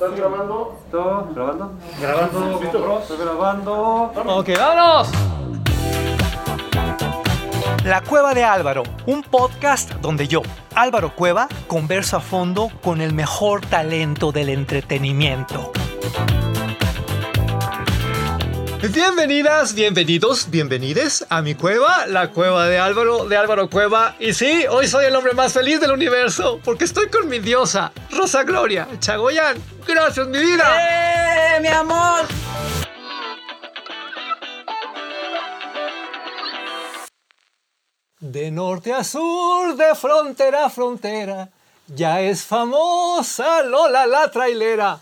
¿Estás 0.00 0.16
grabando? 0.16 0.78
¿Todo? 0.90 1.28
¿Grabando? 1.34 1.72
Grabando. 2.00 3.00
Estoy 3.02 3.18
grabando. 3.18 4.12
Ok, 4.28 4.48
vámonos. 4.56 5.10
La 7.84 8.00
Cueva 8.00 8.32
de 8.32 8.42
Álvaro, 8.42 8.82
un 9.04 9.22
podcast 9.22 9.92
donde 9.96 10.26
yo, 10.26 10.40
Álvaro 10.74 11.14
Cueva, 11.14 11.48
converso 11.66 12.16
a 12.16 12.20
fondo 12.20 12.70
con 12.82 13.02
el 13.02 13.12
mejor 13.12 13.60
talento 13.66 14.32
del 14.32 14.48
entretenimiento. 14.48 15.70
Bienvenidas, 18.88 19.74
bienvenidos, 19.74 20.50
bienvenides 20.50 21.26
a 21.28 21.42
mi 21.42 21.54
cueva, 21.54 22.06
la 22.06 22.30
cueva 22.30 22.66
de 22.66 22.78
Álvaro, 22.78 23.26
de 23.26 23.36
Álvaro 23.36 23.68
Cueva. 23.68 24.16
Y 24.18 24.32
sí, 24.32 24.64
hoy 24.70 24.88
soy 24.88 25.04
el 25.04 25.14
hombre 25.14 25.34
más 25.34 25.52
feliz 25.52 25.80
del 25.80 25.92
universo, 25.92 26.58
porque 26.64 26.84
estoy 26.84 27.10
con 27.10 27.28
mi 27.28 27.40
diosa, 27.40 27.92
Rosa 28.10 28.42
Gloria 28.42 28.88
Chagoyán. 28.98 29.58
Gracias, 29.86 30.26
mi 30.28 30.38
vida. 30.38 30.64
¡Eh, 31.56 31.60
mi 31.60 31.68
amor! 31.68 32.26
De 38.18 38.50
norte 38.50 38.94
a 38.94 39.04
sur, 39.04 39.76
de 39.76 39.94
frontera 39.94 40.64
a 40.64 40.70
frontera, 40.70 41.50
ya 41.86 42.22
es 42.22 42.44
famosa 42.44 43.62
Lola 43.62 44.06
la 44.06 44.30
trailera. 44.30 45.00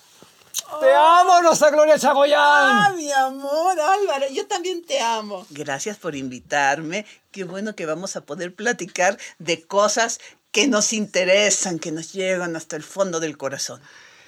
¡Te 0.81 0.95
amo, 0.95 1.41
Rosa 1.43 1.71
Gloria 1.71 1.99
Chagoyán! 1.99 2.39
¡Ah, 2.41 2.93
mi 2.97 3.11
amor, 3.11 3.79
Álvaro! 3.81 4.27
Yo 4.33 4.47
también 4.47 4.85
te 4.85 5.01
amo. 5.01 5.47
Gracias 5.51 5.97
por 5.97 6.15
invitarme. 6.15 7.07
Qué 7.33 7.45
bueno 7.45 7.75
que 7.75 7.87
vamos 7.87 8.17
a 8.17 8.21
poder 8.21 8.55
platicar 8.55 9.19
de 9.39 9.63
cosas 9.67 10.21
que 10.53 10.69
nos 10.69 10.93
interesan, 10.93 11.79
que 11.79 11.91
nos 11.91 12.13
llegan 12.13 12.55
hasta 12.55 12.77
el 12.77 12.83
fondo 12.83 13.19
del 13.19 13.37
corazón. 13.39 13.81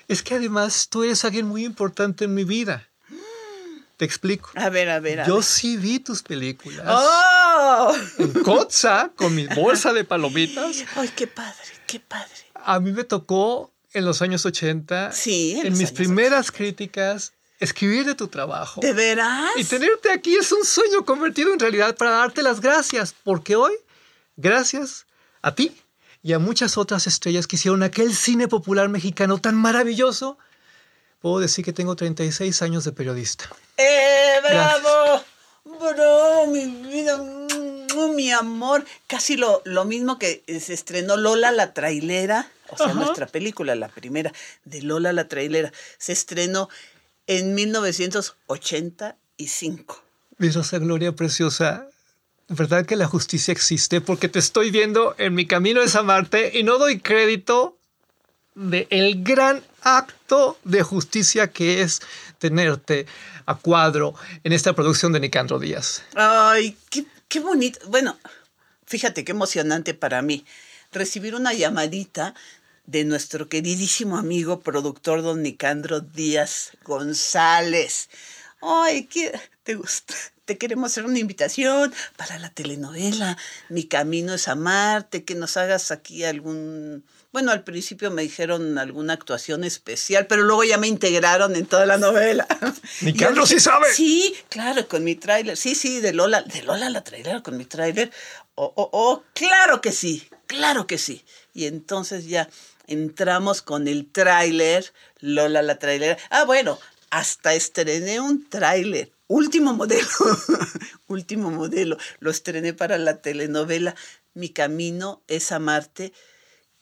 Es 0.09 0.23
que 0.23 0.35
además 0.35 0.89
tú 0.89 1.05
eres 1.05 1.25
alguien 1.25 1.47
muy 1.47 1.65
importante 1.65 2.25
en 2.25 2.35
mi 2.35 2.45
vida. 2.45 2.89
Te 3.97 4.05
explico. 4.05 4.51
A 4.57 4.71
ver, 4.71 4.89
a 4.89 4.99
ver, 4.99 5.21
a 5.21 5.27
Yo 5.27 5.37
ver. 5.37 5.45
sí 5.45 5.77
vi 5.77 5.99
tus 6.01 6.23
películas. 6.23 6.87
¡Oh! 6.89 7.93
En 8.19 8.33
Kotza, 8.43 9.11
con 9.15 9.35
mi 9.35 9.47
bolsa 9.47 9.93
de 9.93 10.05
palomitas. 10.05 10.85
¡Ay, 10.97 11.09
qué 11.15 11.27
padre, 11.27 11.55
qué 11.87 12.01
padre! 12.01 12.33
A 12.55 12.81
mí 12.81 12.93
me 12.93 13.05
tocó 13.05 13.71
en 13.93 14.05
los 14.05 14.23
años 14.23 14.47
80, 14.47 15.13
Sí, 15.13 15.61
en 15.63 15.77
mis 15.77 15.93
primeras 15.93 16.51
críticas, 16.51 17.33
escribir 17.59 18.05
de 18.07 18.15
tu 18.15 18.29
trabajo. 18.29 18.81
¿De 18.81 18.93
veras? 18.93 19.51
Y 19.57 19.65
tenerte 19.65 20.11
aquí 20.11 20.37
es 20.37 20.51
un 20.53 20.65
sueño 20.65 21.05
convertido 21.05 21.53
en 21.53 21.59
realidad 21.59 21.97
para 21.97 22.13
darte 22.13 22.43
las 22.43 22.61
gracias, 22.61 23.15
porque 23.25 23.57
hoy, 23.57 23.73
gracias 24.37 25.07
a 25.43 25.55
ti 25.55 25.77
y 26.23 26.33
a 26.33 26.39
muchas 26.39 26.77
otras 26.79 27.07
estrellas 27.07 27.47
que 27.47 27.57
hicieron 27.57 27.83
aquel 27.83 28.15
cine 28.15 28.49
popular 28.49 28.89
mexicano 28.89 29.39
tan 29.39 29.55
maravilloso, 29.55 30.39
puedo 31.21 31.41
decir 31.41 31.65
que 31.65 31.73
tengo 31.73 31.97
36 31.97 32.63
años 32.63 32.85
de 32.85 32.93
periodista. 32.93 33.51
¡Eh, 33.77 34.35
bravo! 34.43 35.25
¡Bro, 35.65 36.47
mi 36.49 36.67
vida! 36.67 37.19
Mi 38.15 38.31
amor, 38.31 38.85
casi 39.07 39.37
lo, 39.37 39.63
lo 39.65 39.85
mismo 39.85 40.19
que 40.19 40.43
se 40.61 40.75
estrenó 40.75 41.17
Lola 41.17 41.51
la 41.51 41.73
trailera, 41.73 42.51
o 42.69 42.77
sea, 42.77 42.87
Ajá. 42.87 42.95
nuestra 42.95 43.27
película, 43.27 43.75
la 43.75 43.89
primera 43.89 44.33
de 44.65 44.83
Lola 44.83 45.13
la 45.13 45.29
trailera, 45.29 45.73
se 45.99 46.13
estrenó 46.13 46.69
en 47.27 47.55
1985. 47.55 50.03
Mi 50.39 50.51
Rosa 50.51 50.79
Gloria 50.79 51.13
Preciosa, 51.13 51.87
¿verdad 52.49 52.87
que 52.87 52.97
la 52.97 53.07
justicia 53.07 53.53
existe? 53.53 54.01
Porque 54.01 54.29
te 54.29 54.39
estoy 54.39 54.71
viendo 54.71 55.15
en 55.19 55.35
mi 55.35 55.47
camino 55.47 55.83
es 55.83 55.97
amarte 55.97 56.59
y 56.59 56.63
no 56.63 56.79
doy 56.79 57.01
crédito 57.01 57.77
de 58.55 58.87
el 58.91 59.23
gran 59.23 59.63
acto 59.83 60.59
de 60.65 60.83
justicia 60.83 61.49
que 61.49 61.83
es 61.83 62.01
tenerte 62.39 63.07
a 63.47 63.55
cuadro 63.55 64.15
en 64.45 64.53
esta 64.53 64.75
producción 64.75 65.13
de 65.13 65.21
Nicandro 65.21 65.59
Díaz. 65.59 66.03
Ay, 66.15 66.77
qué, 66.91 67.05
qué 67.31 67.41
bonito. 67.41 67.79
Bueno, 67.89 68.19
fíjate 68.87 69.25
qué 69.25 69.33
emocionante 69.33 69.95
para 69.95 70.21
mí 70.21 70.45
recibir 70.93 71.35
una 71.35 71.55
llamadita 71.55 72.35
de 72.87 73.05
nuestro 73.05 73.49
queridísimo 73.49 74.19
amigo 74.19 74.61
productor 74.61 75.23
don 75.23 75.43
Nicandro 75.43 76.01
Díaz 76.01 76.73
González. 76.85 78.11
Ay, 78.61 79.07
¿qué 79.07 79.41
te 79.63 79.77
gusta? 79.77 80.15
Te 80.51 80.59
queremos 80.59 80.91
hacer 80.91 81.05
una 81.05 81.21
invitación 81.21 81.95
para 82.17 82.37
la 82.41 82.51
telenovela 82.51 83.39
Mi 83.69 83.85
Camino 83.85 84.35
es 84.35 84.49
Amarte, 84.49 85.23
que 85.25 85.37
nos 85.37 85.57
hagas 85.57 85.93
aquí 85.93 86.25
algún... 86.25 87.05
Bueno, 87.31 87.53
al 87.53 87.63
principio 87.63 88.11
me 88.11 88.23
dijeron 88.23 88.77
alguna 88.77 89.13
actuación 89.13 89.63
especial, 89.63 90.27
pero 90.27 90.43
luego 90.43 90.65
ya 90.65 90.77
me 90.77 90.89
integraron 90.89 91.55
en 91.55 91.67
toda 91.67 91.87
la 91.87 91.99
novela. 91.99 92.49
Yo 93.01 93.47
sí 93.47 93.61
sabe. 93.61 93.95
Sí, 93.95 94.35
claro, 94.49 94.89
con 94.89 95.05
mi 95.05 95.15
tráiler. 95.15 95.57
Sí, 95.57 95.77
sí, 95.77 96.01
de 96.01 96.13
Lola, 96.13 96.43
de 96.43 96.63
Lola 96.65 96.91
la 96.91 97.05
trailera 97.05 97.45
con 97.45 97.57
mi 97.57 97.65
tráiler. 97.65 98.11
Oh, 98.57 98.73
oh, 98.75 98.91
oh, 98.93 99.23
claro 99.35 99.81
que 99.81 99.93
sí, 99.93 100.29
claro 100.49 100.89
que 100.89 100.99
sí. 100.99 101.25
Y 101.55 101.67
entonces 101.67 102.27
ya 102.27 102.49
entramos 102.89 103.63
con 103.63 103.87
el 103.87 104.11
tráiler, 104.11 104.93
Lola 105.21 105.63
la 105.63 105.79
trailera. 105.79 106.19
Ah, 106.29 106.43
bueno, 106.43 106.77
hasta 107.11 107.55
estrené 107.55 108.19
un 108.19 108.49
tráiler. 108.49 109.13
Último 109.31 109.75
modelo, 109.75 110.09
último 111.07 111.53
modelo. 111.53 111.97
Lo 112.19 112.33
estrené 112.33 112.75
para 112.75 112.99
la 112.99 113.23
telenovela 113.23 113.95
Mi 114.35 114.49
Camino 114.49 115.23
es 115.29 115.53
Amarte, 115.53 116.13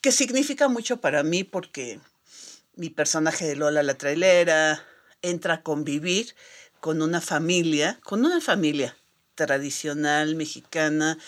que 0.00 0.12
significa 0.12 0.66
mucho 0.68 0.96
para 0.96 1.22
mí 1.22 1.44
porque 1.44 2.00
mi 2.74 2.88
personaje 2.88 3.44
de 3.44 3.54
Lola 3.54 3.82
la 3.82 3.98
trailera 3.98 4.82
entra 5.20 5.54
a 5.56 5.62
convivir 5.62 6.34
con 6.80 7.02
una 7.02 7.20
familia, 7.20 8.00
con 8.02 8.24
una 8.24 8.40
familia 8.40 8.96
tradicional 9.34 10.34
mexicana 10.34 11.18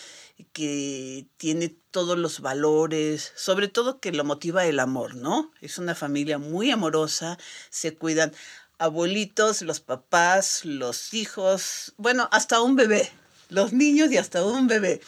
que 0.54 1.26
tiene 1.36 1.76
todos 1.90 2.16
los 2.16 2.40
valores, 2.40 3.32
sobre 3.36 3.68
todo 3.68 4.00
que 4.00 4.12
lo 4.12 4.24
motiva 4.24 4.64
el 4.66 4.80
amor, 4.80 5.14
¿no? 5.16 5.52
Es 5.60 5.78
una 5.78 5.94
familia 5.94 6.38
muy 6.38 6.70
amorosa, 6.70 7.38
se 7.68 7.94
cuidan 7.94 8.32
abuelitos, 8.80 9.62
los 9.62 9.78
papás, 9.78 10.64
los 10.64 11.14
hijos, 11.14 11.92
bueno, 11.98 12.28
hasta 12.32 12.60
un 12.60 12.74
bebé, 12.74 13.12
los 13.50 13.72
niños 13.72 14.10
y 14.10 14.16
hasta 14.16 14.44
un 14.44 14.66
bebé. 14.66 15.00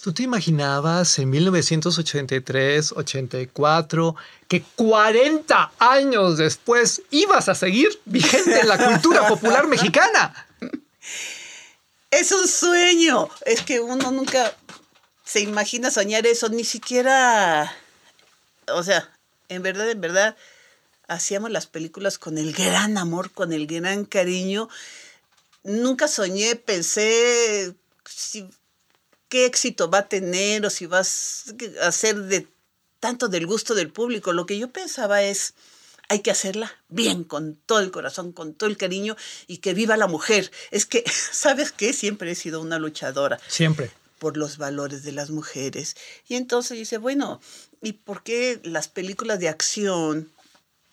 ¿Tú 0.00 0.12
te 0.12 0.22
imaginabas 0.22 1.18
en 1.18 1.30
1983, 1.30 2.92
84, 2.92 4.14
que 4.46 4.62
40 4.76 5.72
años 5.78 6.38
después 6.38 7.02
ibas 7.10 7.48
a 7.48 7.54
seguir 7.54 7.88
vigente 8.04 8.60
en 8.60 8.68
la 8.68 8.78
cultura 8.78 9.26
popular 9.26 9.66
mexicana? 9.68 10.46
Es 12.10 12.30
un 12.30 12.46
sueño. 12.46 13.28
Es 13.44 13.62
que 13.62 13.80
uno 13.80 14.10
nunca 14.12 14.54
se 15.24 15.40
imagina 15.40 15.90
soñar 15.90 16.26
eso, 16.26 16.48
ni 16.48 16.62
siquiera, 16.62 17.74
o 18.68 18.82
sea, 18.84 19.10
en 19.48 19.62
verdad, 19.62 19.90
en 19.90 20.00
verdad, 20.00 20.36
hacíamos 21.08 21.50
las 21.50 21.66
películas 21.66 22.18
con 22.18 22.38
el 22.38 22.52
gran 22.52 22.98
amor, 22.98 23.30
con 23.30 23.52
el 23.52 23.66
gran 23.66 24.04
cariño. 24.04 24.68
Nunca 25.62 26.08
soñé, 26.08 26.56
pensé 26.56 27.74
si, 28.08 28.48
qué 29.28 29.46
éxito 29.46 29.90
va 29.90 29.98
a 29.98 30.08
tener 30.08 30.64
o 30.64 30.70
si 30.70 30.86
vas 30.86 31.54
a 31.82 31.88
hacer 31.88 32.16
de 32.24 32.46
tanto 33.00 33.28
del 33.28 33.46
gusto 33.46 33.74
del 33.74 33.90
público. 33.90 34.32
Lo 34.32 34.46
que 34.46 34.58
yo 34.58 34.70
pensaba 34.70 35.22
es, 35.22 35.54
hay 36.08 36.20
que 36.20 36.30
hacerla 36.30 36.72
bien, 36.88 37.24
con 37.24 37.56
todo 37.66 37.80
el 37.80 37.90
corazón, 37.90 38.32
con 38.32 38.54
todo 38.54 38.68
el 38.70 38.76
cariño 38.76 39.16
y 39.46 39.58
que 39.58 39.74
viva 39.74 39.96
la 39.96 40.06
mujer. 40.06 40.50
Es 40.70 40.86
que, 40.86 41.04
¿sabes 41.32 41.72
qué? 41.72 41.92
Siempre 41.92 42.30
he 42.30 42.34
sido 42.34 42.60
una 42.60 42.78
luchadora 42.78 43.40
Siempre. 43.48 43.90
por 44.18 44.36
los 44.36 44.58
valores 44.58 45.02
de 45.02 45.12
las 45.12 45.30
mujeres. 45.30 45.96
Y 46.28 46.36
entonces 46.36 46.78
dice, 46.78 46.98
bueno, 46.98 47.40
¿y 47.82 47.92
por 47.92 48.22
qué 48.22 48.60
las 48.62 48.88
películas 48.88 49.40
de 49.40 49.48
acción, 49.48 50.30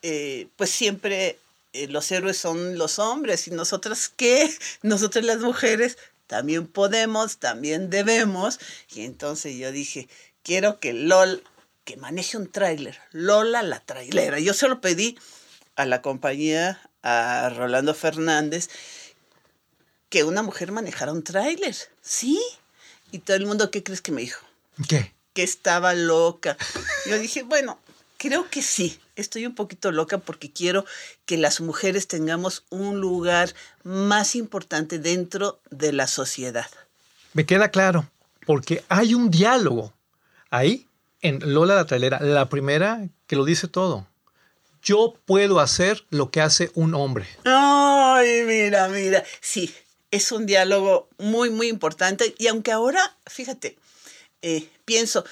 eh, 0.04 0.48
pues 0.58 0.70
siempre 0.70 1.40
eh, 1.72 1.88
los 1.88 2.12
héroes 2.12 2.38
son 2.38 2.78
los 2.78 3.00
hombres 3.00 3.48
y 3.48 3.52
nosotras 3.52 4.12
qué? 4.16 4.54
Nosotras 4.84 5.26
las 5.26 5.40
mujeres 5.40 5.98
también 6.28 6.68
podemos, 6.68 7.38
también 7.38 7.90
debemos. 7.90 8.60
Y 8.94 9.02
entonces 9.02 9.56
yo 9.58 9.72
dije, 9.72 10.08
quiero 10.44 10.80
que 10.80 10.94
LOL, 10.94 11.44
que 11.84 11.98
maneje 11.98 12.38
un 12.38 12.52
tráiler, 12.52 13.00
Lola 13.12 13.64
la 13.64 13.80
trailera. 13.80 14.40
Yo 14.40 14.54
se 14.54 14.68
lo 14.68 14.82
pedí 14.82 15.18
a 15.76 15.86
la 15.86 16.02
compañía, 16.02 16.82
a 17.02 17.50
Rolando 17.50 17.94
Fernández, 17.94 18.70
que 20.10 20.24
una 20.24 20.44
mujer 20.44 20.72
manejara 20.72 21.12
un 21.12 21.24
tráiler. 21.24 21.76
Sí. 22.02 22.40
Y 23.12 23.20
todo 23.20 23.38
el 23.38 23.46
mundo, 23.46 23.72
¿qué 23.72 23.84
crees 23.84 24.02
que 24.02 24.12
me 24.12 24.22
dijo? 24.22 24.46
¿Qué? 24.88 25.14
Que 25.34 25.44
estaba 25.44 25.94
loca. 25.94 26.58
Yo 27.08 27.18
dije, 27.20 27.44
bueno, 27.44 27.80
creo 28.24 28.50
que 28.50 28.62
sí. 28.62 28.98
Estoy 29.18 29.46
un 29.46 29.54
poquito 29.54 29.92
loca 29.92 30.18
porque 30.18 30.50
quiero 30.50 30.86
que 31.26 31.36
las 31.36 31.60
mujeres 31.60 32.08
tengamos 32.08 32.64
un 32.70 33.02
lugar 33.02 33.54
más 33.84 34.36
importante 34.36 34.98
dentro 34.98 35.60
de 35.70 35.92
la 35.92 36.08
sociedad. 36.08 36.68
Me 37.34 37.46
queda 37.46 37.70
claro, 37.70 38.10
porque 38.46 38.82
hay 38.88 39.14
un 39.14 39.30
diálogo 39.30 39.94
ahí 40.50 40.88
en 41.22 41.54
Lola 41.54 41.76
la 41.76 41.86
trailera, 41.86 42.22
la 42.22 42.48
primera 42.48 43.10
que 43.28 43.36
lo 43.36 43.44
dice 43.44 43.68
todo. 43.68 44.08
yo 44.82 45.16
puedo 45.26 45.60
hacer 45.60 46.06
lo 46.10 46.32
que 46.32 46.40
hace 46.40 46.72
un 46.76 46.94
hombre. 46.96 47.28
Ay, 47.44 48.44
mira, 48.46 48.88
mira. 48.88 49.24
Sí, 49.42 49.74
es 50.12 50.32
un 50.32 50.46
diálogo 50.46 51.10
muy, 51.18 51.50
muy 51.50 51.68
importante. 51.68 52.36
Y 52.38 52.48
aunque 52.48 52.72
ahora, 52.72 53.18
fíjate, 53.26 53.78
eh, 54.42 54.70
pienso, 54.86 55.24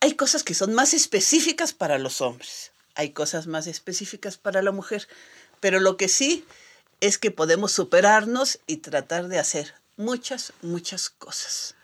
hay 0.00 0.14
cosas 0.14 0.44
que 0.44 0.54
son 0.54 0.74
más 0.74 0.94
específicas 0.94 1.72
para 1.72 1.98
los 1.98 2.20
hombres, 2.20 2.72
hay 2.94 3.10
cosas 3.10 3.46
más 3.46 3.66
específicas 3.66 4.36
para 4.36 4.62
la 4.62 4.72
mujer, 4.72 5.08
pero 5.60 5.80
lo 5.80 5.96
que 5.96 6.08
sí 6.08 6.44
es 7.00 7.18
que 7.18 7.30
podemos 7.30 7.72
superarnos 7.72 8.58
y 8.66 8.78
tratar 8.78 9.28
de 9.28 9.38
hacer 9.38 9.74
muchas, 9.96 10.52
muchas 10.62 11.10
cosas. 11.10 11.74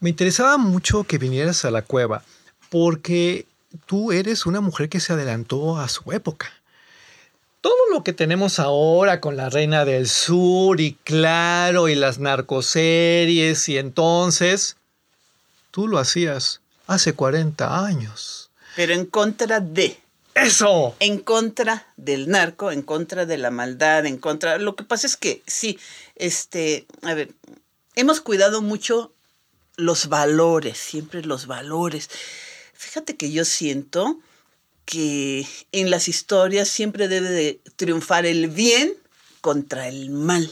Me 0.00 0.10
interesaba 0.10 0.56
mucho 0.58 1.04
que 1.04 1.18
vinieras 1.18 1.64
a 1.64 1.70
la 1.70 1.82
cueva 1.82 2.24
porque 2.68 3.46
tú 3.86 4.12
eres 4.12 4.46
una 4.46 4.60
mujer 4.60 4.88
que 4.88 5.00
se 5.00 5.12
adelantó 5.12 5.78
a 5.78 5.88
su 5.88 6.12
época. 6.12 6.52
Todo 7.60 7.90
lo 7.92 8.02
que 8.02 8.14
tenemos 8.14 8.58
ahora 8.58 9.20
con 9.20 9.36
la 9.36 9.50
Reina 9.50 9.84
del 9.84 10.08
Sur 10.08 10.80
y 10.80 10.94
Claro 11.04 11.88
y 11.88 11.94
las 11.94 12.18
narcoseries 12.18 13.68
y 13.68 13.76
entonces, 13.76 14.76
tú 15.70 15.86
lo 15.86 15.98
hacías 15.98 16.60
hace 16.90 17.12
40 17.12 17.86
años. 17.86 18.50
Pero 18.74 18.94
en 18.94 19.06
contra 19.06 19.60
de, 19.60 19.96
¡Eso! 20.34 20.96
en 20.98 21.18
contra 21.18 21.86
del 21.96 22.28
narco, 22.28 22.72
en 22.72 22.82
contra 22.82 23.26
de 23.26 23.38
la 23.38 23.50
maldad, 23.50 24.06
en 24.06 24.18
contra. 24.18 24.58
Lo 24.58 24.74
que 24.74 24.82
pasa 24.82 25.06
es 25.06 25.16
que 25.16 25.42
sí, 25.46 25.78
este, 26.16 26.86
a 27.02 27.14
ver, 27.14 27.32
hemos 27.94 28.20
cuidado 28.20 28.60
mucho 28.60 29.12
los 29.76 30.08
valores, 30.08 30.78
siempre 30.78 31.22
los 31.22 31.46
valores. 31.46 32.10
Fíjate 32.74 33.16
que 33.16 33.30
yo 33.30 33.44
siento 33.44 34.18
que 34.84 35.46
en 35.70 35.90
las 35.90 36.08
historias 36.08 36.68
siempre 36.68 37.06
debe 37.06 37.30
de 37.30 37.60
triunfar 37.76 38.26
el 38.26 38.48
bien 38.48 38.94
contra 39.40 39.86
el 39.86 40.10
mal, 40.10 40.50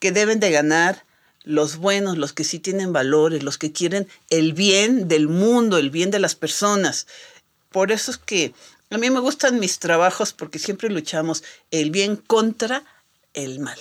que 0.00 0.12
deben 0.12 0.38
de 0.38 0.50
ganar 0.50 1.04
los 1.44 1.76
buenos, 1.76 2.18
los 2.18 2.32
que 2.32 2.44
sí 2.44 2.58
tienen 2.58 2.92
valores, 2.92 3.42
los 3.42 3.58
que 3.58 3.72
quieren 3.72 4.08
el 4.28 4.52
bien 4.52 5.08
del 5.08 5.28
mundo, 5.28 5.78
el 5.78 5.90
bien 5.90 6.10
de 6.10 6.18
las 6.18 6.34
personas. 6.34 7.06
Por 7.70 7.92
eso 7.92 8.10
es 8.10 8.18
que 8.18 8.52
a 8.90 8.98
mí 8.98 9.10
me 9.10 9.20
gustan 9.20 9.60
mis 9.60 9.78
trabajos 9.78 10.32
porque 10.32 10.58
siempre 10.58 10.90
luchamos 10.90 11.42
el 11.70 11.90
bien 11.90 12.16
contra 12.16 12.84
el 13.34 13.60
mal. 13.60 13.78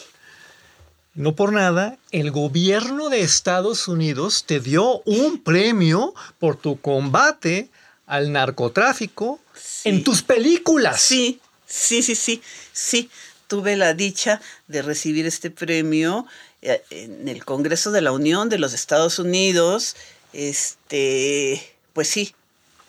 No 1.15 1.35
por 1.35 1.51
nada, 1.51 1.97
el 2.11 2.31
gobierno 2.31 3.09
de 3.09 3.21
Estados 3.21 3.87
Unidos 3.87 4.45
te 4.45 4.59
dio 4.59 5.01
un 5.05 5.39
premio 5.43 6.13
por 6.37 6.55
tu 6.55 6.79
combate 6.79 7.69
al 8.05 8.31
narcotráfico 8.31 9.39
Sí. 9.53 9.89
en 9.89 10.03
tus 10.03 10.21
películas. 10.21 11.01
Sí, 11.01 11.41
sí, 11.65 12.01
sí, 12.01 12.15
sí, 12.15 12.41
sí. 12.71 13.09
Tuve 13.47 13.75
la 13.75 13.93
dicha 13.93 14.39
de 14.67 14.81
recibir 14.83 15.25
este 15.25 15.49
premio 15.51 16.25
en 16.61 17.27
el 17.27 17.45
Congreso 17.45 17.91
de 17.91 18.01
la 18.01 18.11
Unión 18.11 18.49
de 18.49 18.59
los 18.59 18.73
Estados 18.73 19.19
Unidos. 19.19 19.95
Este, 20.33 21.75
pues 21.93 22.07
sí, 22.07 22.35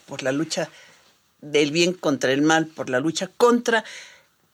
por 0.06 0.22
la 0.22 0.32
lucha 0.32 0.69
del 1.40 1.70
bien 1.70 1.93
contra 1.93 2.32
el 2.32 2.43
mal, 2.43 2.67
por 2.67 2.90
la 2.90 3.00
lucha 3.00 3.28
contra 3.37 3.84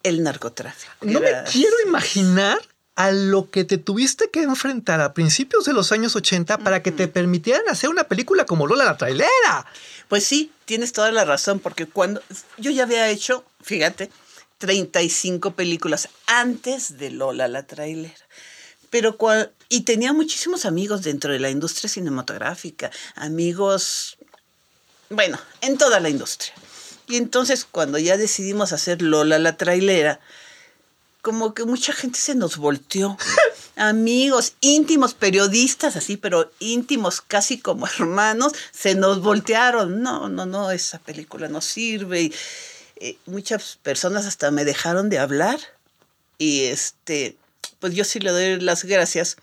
el 0.02 0.22
narcotráfico. 0.22 0.92
No 1.00 1.20
me 1.20 1.32
quiero 1.50 1.74
imaginar 1.84 2.58
a 2.94 3.10
lo 3.10 3.50
que 3.50 3.64
te 3.64 3.76
tuviste 3.76 4.30
que 4.30 4.42
enfrentar 4.42 5.00
a 5.00 5.12
principios 5.12 5.66
de 5.66 5.74
los 5.74 5.92
años 5.92 6.16
80 6.16 6.58
para 6.58 6.82
que 6.82 6.92
te 6.92 7.08
permitieran 7.08 7.68
hacer 7.68 7.90
una 7.90 8.04
película 8.04 8.46
como 8.46 8.66
Lola 8.66 8.84
la 8.84 8.96
trailera. 8.96 9.66
Pues 10.08 10.24
sí, 10.24 10.50
tienes 10.64 10.92
toda 10.92 11.12
la 11.12 11.24
razón, 11.24 11.60
porque 11.60 11.86
cuando 11.86 12.22
yo 12.56 12.70
ya 12.70 12.84
había 12.84 13.10
hecho, 13.10 13.44
fíjate, 13.62 14.10
35 14.58 15.52
películas 15.52 16.08
antes 16.26 16.96
de 16.96 17.10
Lola 17.10 17.48
la 17.48 17.66
trailera. 17.66 18.14
Pero 18.90 19.18
cua- 19.18 19.50
y 19.68 19.82
tenía 19.82 20.12
muchísimos 20.12 20.64
amigos 20.64 21.02
dentro 21.02 21.32
de 21.32 21.40
la 21.40 21.50
industria 21.50 21.88
cinematográfica, 21.88 22.90
amigos, 23.14 24.16
bueno, 25.10 25.38
en 25.60 25.76
toda 25.78 26.00
la 26.00 26.08
industria. 26.08 26.52
Y 27.08 27.16
entonces 27.16 27.66
cuando 27.70 27.98
ya 27.98 28.16
decidimos 28.16 28.72
hacer 28.72 29.02
Lola 29.02 29.38
la 29.38 29.56
trailera, 29.56 30.20
como 31.22 31.54
que 31.54 31.64
mucha 31.64 31.92
gente 31.92 32.18
se 32.20 32.34
nos 32.36 32.56
volteó. 32.56 33.16
Amigos, 33.76 34.54
íntimos, 34.60 35.12
periodistas 35.14 35.96
así, 35.96 36.16
pero 36.16 36.50
íntimos, 36.60 37.20
casi 37.20 37.58
como 37.58 37.86
hermanos, 37.86 38.52
se 38.70 38.94
nos 38.94 39.20
voltearon. 39.20 40.02
No, 40.02 40.28
no, 40.28 40.46
no, 40.46 40.70
esa 40.70 40.98
película 41.00 41.48
no 41.48 41.60
sirve. 41.60 42.22
Y, 42.22 42.34
eh, 43.00 43.18
muchas 43.26 43.78
personas 43.82 44.24
hasta 44.24 44.50
me 44.50 44.64
dejaron 44.64 45.10
de 45.10 45.18
hablar. 45.18 45.58
Y 46.38 46.62
este, 46.66 47.36
pues 47.78 47.94
yo 47.94 48.04
sí 48.04 48.20
le 48.20 48.30
doy 48.30 48.60
las 48.60 48.84
gracias 48.84 49.36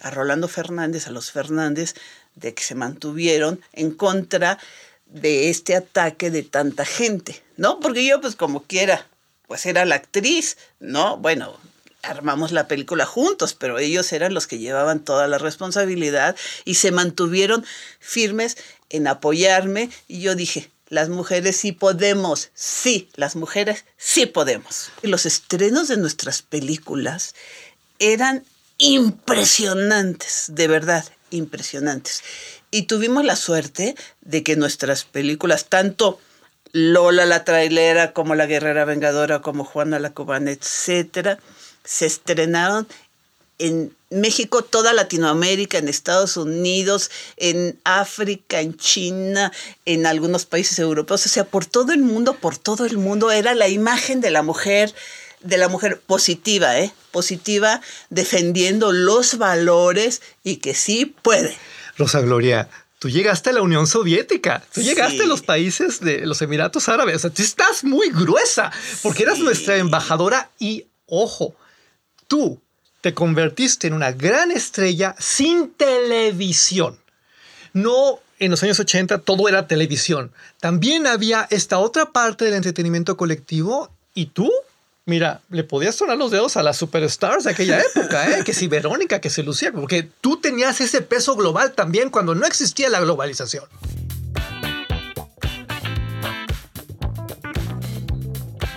a 0.00 0.10
Rolando 0.10 0.48
Fernández, 0.48 1.06
a 1.06 1.10
los 1.10 1.30
Fernández, 1.30 1.94
de 2.34 2.54
que 2.54 2.62
se 2.62 2.74
mantuvieron 2.74 3.60
en 3.72 3.90
contra 3.90 4.58
de 5.06 5.50
este 5.50 5.74
ataque 5.74 6.30
de 6.30 6.42
tanta 6.42 6.84
gente, 6.84 7.42
¿no? 7.56 7.80
Porque 7.80 8.06
yo, 8.06 8.20
pues 8.20 8.36
como 8.36 8.62
quiera, 8.62 9.06
pues 9.46 9.66
era 9.66 9.84
la 9.84 9.96
actriz, 9.96 10.58
¿no? 10.78 11.16
Bueno, 11.16 11.58
armamos 12.02 12.52
la 12.52 12.68
película 12.68 13.06
juntos, 13.06 13.54
pero 13.54 13.78
ellos 13.78 14.12
eran 14.12 14.34
los 14.34 14.46
que 14.46 14.58
llevaban 14.58 15.04
toda 15.04 15.26
la 15.26 15.38
responsabilidad 15.38 16.36
y 16.64 16.74
se 16.74 16.92
mantuvieron 16.92 17.64
firmes 17.98 18.56
en 18.90 19.06
apoyarme 19.06 19.90
y 20.06 20.20
yo 20.20 20.34
dije, 20.34 20.70
las 20.88 21.08
mujeres 21.08 21.56
sí 21.56 21.72
podemos, 21.72 22.50
sí, 22.54 23.10
las 23.14 23.36
mujeres 23.36 23.84
sí 23.96 24.26
podemos. 24.26 24.90
Los 25.02 25.26
estrenos 25.26 25.88
de 25.88 25.98
nuestras 25.98 26.40
películas 26.42 27.34
eran 27.98 28.44
impresionantes, 28.78 30.46
de 30.48 30.68
verdad, 30.68 31.04
impresionantes. 31.30 32.22
Y 32.70 32.82
tuvimos 32.82 33.24
la 33.24 33.36
suerte 33.36 33.94
de 34.20 34.42
que 34.42 34.56
nuestras 34.56 35.04
películas, 35.04 35.66
tanto 35.66 36.20
Lola 36.72 37.24
la 37.24 37.44
trailera, 37.44 38.12
como 38.12 38.34
La 38.34 38.46
Guerrera 38.46 38.84
Vengadora, 38.84 39.40
como 39.40 39.64
Juana 39.64 39.98
la 39.98 40.10
Cubana, 40.10 40.50
etcétera, 40.50 41.38
se 41.82 42.06
estrenaron 42.06 42.86
en 43.58 43.94
México, 44.10 44.62
toda 44.62 44.92
Latinoamérica, 44.92 45.78
en 45.78 45.88
Estados 45.88 46.36
Unidos, 46.36 47.10
en 47.36 47.78
África, 47.84 48.60
en 48.60 48.76
China, 48.76 49.52
en 49.84 50.06
algunos 50.06 50.46
países 50.46 50.78
europeos, 50.78 51.26
o 51.26 51.28
sea, 51.28 51.44
por 51.44 51.66
todo 51.66 51.92
el 51.92 52.00
mundo, 52.00 52.34
por 52.34 52.56
todo 52.56 52.84
el 52.84 52.98
mundo, 52.98 53.30
era 53.30 53.54
la 53.54 53.68
imagen 53.68 54.20
de 54.20 54.30
la 54.30 54.42
mujer, 54.42 54.94
de 55.40 55.56
la 55.56 55.68
mujer 55.68 56.00
positiva, 56.00 56.78
¿eh? 56.78 56.92
Positiva, 57.10 57.80
defendiendo 58.10 58.92
los 58.92 59.38
valores 59.38 60.22
y 60.44 60.56
que 60.56 60.74
sí 60.74 61.06
puede. 61.06 61.56
Rosa 61.96 62.20
Gloria, 62.20 62.68
tú 62.98 63.08
llegaste 63.08 63.50
a 63.50 63.52
la 63.54 63.62
Unión 63.62 63.86
Soviética, 63.86 64.62
tú 64.72 64.80
Sí. 64.80 64.86
llegaste 64.88 65.22
a 65.22 65.26
los 65.26 65.42
países 65.42 66.00
de 66.00 66.26
los 66.26 66.42
Emiratos 66.42 66.88
Árabes, 66.88 67.16
o 67.16 67.18
sea, 67.20 67.30
tú 67.30 67.42
estás 67.42 67.84
muy 67.84 68.10
gruesa, 68.10 68.70
porque 69.02 69.22
eras 69.24 69.38
nuestra 69.38 69.76
embajadora 69.76 70.50
y, 70.58 70.86
ojo, 71.06 71.54
tú 72.26 72.60
te 73.00 73.14
convertiste 73.14 73.86
en 73.86 73.94
una 73.94 74.10
gran 74.12 74.50
estrella 74.50 75.14
sin 75.18 75.70
televisión. 75.72 76.98
No 77.72 78.20
en 78.40 78.50
los 78.50 78.62
años 78.62 78.78
80 78.80 79.18
todo 79.18 79.48
era 79.48 79.66
televisión. 79.66 80.32
También 80.60 81.06
había 81.06 81.46
esta 81.50 81.78
otra 81.78 82.12
parte 82.12 82.44
del 82.44 82.54
entretenimiento 82.54 83.16
colectivo 83.16 83.90
y 84.14 84.26
tú, 84.26 84.50
mira, 85.08 85.40
le 85.48 85.64
podías 85.64 85.94
sonar 85.94 86.18
los 86.18 86.30
dedos 86.30 86.58
a 86.58 86.62
las 86.62 86.76
superstars 86.76 87.44
de 87.44 87.52
aquella 87.52 87.80
época, 87.80 88.30
¿eh? 88.30 88.44
que 88.44 88.52
si 88.52 88.68
Verónica, 88.68 89.22
que 89.22 89.30
si 89.30 89.42
Lucía, 89.42 89.72
porque 89.72 90.02
tú 90.02 90.38
tenías 90.38 90.82
ese 90.82 91.00
peso 91.00 91.34
global 91.34 91.72
también 91.72 92.10
cuando 92.10 92.34
no 92.34 92.44
existía 92.46 92.90
la 92.90 93.00
globalización. 93.00 93.64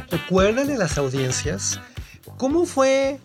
Recuérdale 0.10 0.76
a 0.76 0.78
las 0.78 0.98
audiencias 0.98 1.82
cómo 2.38 2.66
fue 2.66 3.20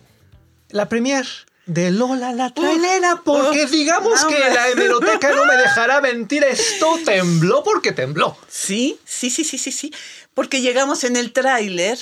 la 0.69 0.89
premier 0.89 1.25
de 1.65 1.91
Lola 1.91 2.33
la 2.33 2.53
trailera, 2.53 3.21
porque 3.23 3.67
digamos 3.67 4.21
no, 4.21 4.27
que 4.27 4.39
la 4.39 4.69
hemeroteca 4.69 5.33
no 5.33 5.45
me 5.45 5.55
dejará 5.55 6.01
mentir, 6.01 6.43
esto 6.43 6.99
tembló 7.05 7.63
porque 7.63 7.93
tembló. 7.93 8.37
Sí, 8.49 8.99
sí, 9.05 9.29
sí, 9.29 9.45
sí, 9.45 9.57
sí, 9.57 9.71
sí. 9.71 9.93
Porque 10.33 10.61
llegamos 10.61 11.03
en 11.03 11.15
el 11.15 11.31
tráiler, 11.31 11.99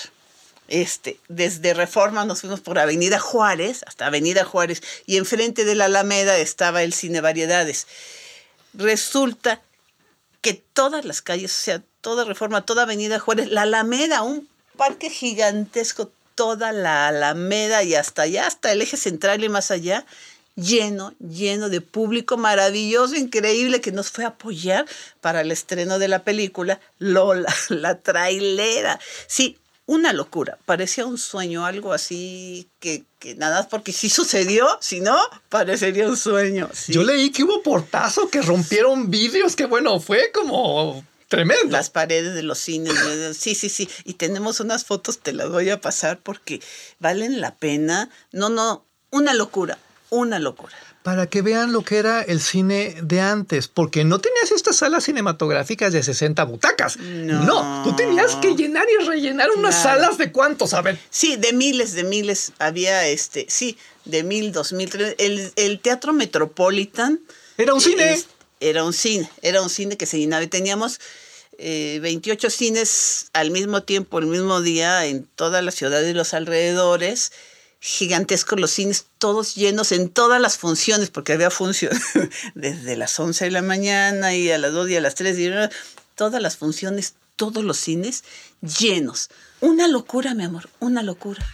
este, 0.67 1.19
desde 1.27 1.73
Reforma 1.73 2.25
nos 2.25 2.41
fuimos 2.41 2.61
por 2.61 2.79
Avenida 2.79 3.19
Juárez, 3.19 3.83
hasta 3.85 4.07
Avenida 4.07 4.45
Juárez, 4.45 4.81
y 5.05 5.17
enfrente 5.17 5.65
de 5.65 5.75
la 5.75 5.85
Alameda 5.85 6.37
estaba 6.37 6.83
el 6.83 6.93
Cine 6.93 7.21
Variedades. 7.21 7.87
Resulta 8.73 9.61
que 10.41 10.53
todas 10.53 11.05
las 11.05 11.21
calles, 11.21 11.51
o 11.51 11.63
sea, 11.63 11.83
toda 12.01 12.25
Reforma, 12.25 12.65
toda 12.65 12.83
Avenida 12.83 13.19
Juárez, 13.19 13.49
la 13.49 13.63
Alameda, 13.63 14.21
un 14.21 14.47
parque 14.77 15.09
gigantesco, 15.09 16.11
toda 16.35 16.71
la 16.71 17.07
Alameda 17.07 17.83
y 17.83 17.95
hasta 17.95 18.23
allá, 18.23 18.47
hasta 18.47 18.71
el 18.71 18.81
eje 18.81 18.97
central 18.97 19.43
y 19.43 19.49
más 19.49 19.71
allá, 19.71 20.05
lleno, 20.55 21.13
lleno 21.19 21.69
de 21.69 21.81
público 21.81 22.37
maravilloso, 22.37 23.15
increíble, 23.15 23.81
que 23.81 23.91
nos 23.91 24.11
fue 24.11 24.23
a 24.23 24.29
apoyar 24.29 24.85
para 25.21 25.41
el 25.41 25.51
estreno 25.51 25.99
de 25.99 26.07
la 26.07 26.23
película 26.23 26.79
Lola, 26.99 27.53
la 27.69 27.99
trailera. 27.99 28.99
Sí, 29.27 29.57
una 29.85 30.13
locura. 30.13 30.57
Parecía 30.65 31.05
un 31.05 31.17
sueño, 31.17 31.65
algo 31.65 31.93
así 31.93 32.67
que, 32.79 33.03
que 33.19 33.35
nada 33.35 33.67
porque 33.69 33.91
sí 33.93 34.09
sucedió, 34.09 34.67
si 34.81 34.99
no, 35.01 35.17
parecería 35.49 36.07
un 36.07 36.17
sueño. 36.17 36.69
sí. 36.73 36.93
Yo 36.93 37.03
leí 37.03 37.31
que 37.31 37.43
hubo 37.43 37.61
portazo, 37.61 38.29
que 38.29 38.41
rompieron 38.41 39.09
vidrios, 39.11 39.55
que 39.55 39.65
bueno, 39.65 39.99
fue 39.99 40.31
como 40.33 41.03
tremendo. 41.27 41.65
las 41.69 41.89
paredes 41.89 42.33
de 42.33 42.43
los 42.43 42.59
cines. 42.59 42.93
Sí, 43.37 43.55
sí, 43.55 43.69
sí. 43.69 43.89
Y 44.03 44.13
tenemos 44.13 44.59
unas 44.59 44.85
fotos, 44.85 45.19
te 45.19 45.33
las 45.33 45.49
voy 45.49 45.69
a 45.69 45.81
pasar 45.81 46.19
porque 46.19 46.61
valen 46.99 47.41
la 47.41 47.55
pena. 47.55 48.09
No, 48.31 48.49
no, 48.49 48.85
una 49.11 49.33
locura, 49.33 49.77
una 50.09 50.39
locura. 50.39 50.75
Para 51.05 51.27
que 51.27 51.43
vean 51.43 51.71
lo 51.71 51.83
que 51.83 51.97
era 51.99 52.23
el 52.23 52.41
cine 52.41 52.95
de 53.03 53.21
antes, 53.21 53.67
porque 53.67 54.03
no 54.03 54.17
tenías 54.19 54.51
estas 54.51 54.77
salas 54.77 55.03
cinematográficas 55.03 55.93
de 55.93 56.01
60 56.01 56.43
butacas. 56.45 56.97
No. 56.97 57.83
tú 57.83 57.95
tenías 57.95 58.35
que 58.37 58.55
llenar 58.55 58.87
y 58.89 59.05
rellenar 59.05 59.51
unas 59.51 59.75
Claro. 59.81 60.01
salas 60.01 60.17
de 60.17 60.31
cuántos, 60.31 60.73
a 60.73 60.81
ver. 60.81 60.97
Sí, 61.11 61.35
de 61.35 61.53
miles, 61.53 61.93
de 61.93 62.05
miles. 62.05 62.53
Había 62.57 63.07
este, 63.07 63.45
sí, 63.49 63.77
de 64.05 64.23
mil, 64.23 64.51
dos 64.51 64.73
mil, 64.73 64.89
tres. 64.89 65.13
El, 65.19 65.51
el 65.57 65.79
Teatro 65.79 66.11
Metropolitan. 66.11 67.19
Era 67.59 67.75
un 67.75 67.81
cine. 67.81 68.13
es- 68.13 68.25
era 68.59 68.83
un 68.83 68.93
cine, 68.93 69.29
era 69.43 69.61
un 69.61 69.69
cine 69.69 69.97
que 69.97 70.07
se 70.07 70.17
llenaba 70.17 70.41
y 70.41 70.47
teníamos 70.47 70.99
eh, 71.59 71.99
28 72.01 72.49
cines 72.49 73.27
al 73.33 73.51
mismo 73.51 73.83
tiempo, 73.83 74.17
el 74.17 74.25
mismo 74.25 74.59
día 74.61 75.05
en 75.05 75.25
toda 75.35 75.61
la 75.61 75.69
ciudad 75.71 76.01
y 76.01 76.13
los 76.13 76.33
alrededores. 76.33 77.31
Gigantescos 77.79 78.59
los 78.59 78.71
cines, 78.71 79.05
todos 79.17 79.55
llenos 79.55 79.91
en 79.91 80.09
todas 80.09 80.41
las 80.41 80.57
funciones, 80.57 81.09
porque 81.09 81.33
había 81.33 81.51
funciones 81.51 82.01
desde 82.55 82.95
las 82.97 83.19
11 83.19 83.45
de 83.45 83.51
la 83.51 83.61
mañana 83.61 84.33
y 84.33 84.49
a 84.51 84.57
las 84.57 84.73
2 84.73 84.89
y 84.89 84.95
a 84.95 85.01
las 85.01 85.15
3 85.15 85.37
y 85.39 85.51
todas 86.15 86.41
las 86.41 86.57
funciones, 86.57 87.15
todos 87.35 87.63
los 87.63 87.77
cines 87.77 88.23
llenos. 88.61 89.29
Una 89.61 89.87
locura, 89.87 90.33
mi 90.33 90.43
amor, 90.43 90.69
una 90.79 91.03
locura. 91.03 91.45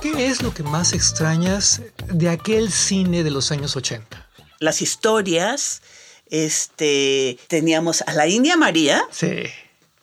¿Qué 0.00 0.26
es 0.26 0.42
lo 0.42 0.54
que 0.54 0.62
más 0.62 0.92
extrañas 0.92 1.82
de 2.12 2.30
aquel 2.30 2.72
cine 2.72 3.22
de 3.22 3.30
los 3.30 3.52
años 3.52 3.76
80? 3.76 4.28
Las 4.58 4.82
historias, 4.82 5.82
este, 6.30 7.38
teníamos 7.48 8.02
a 8.02 8.14
la 8.14 8.26
India 8.26 8.56
María, 8.56 9.02
Sí. 9.10 9.44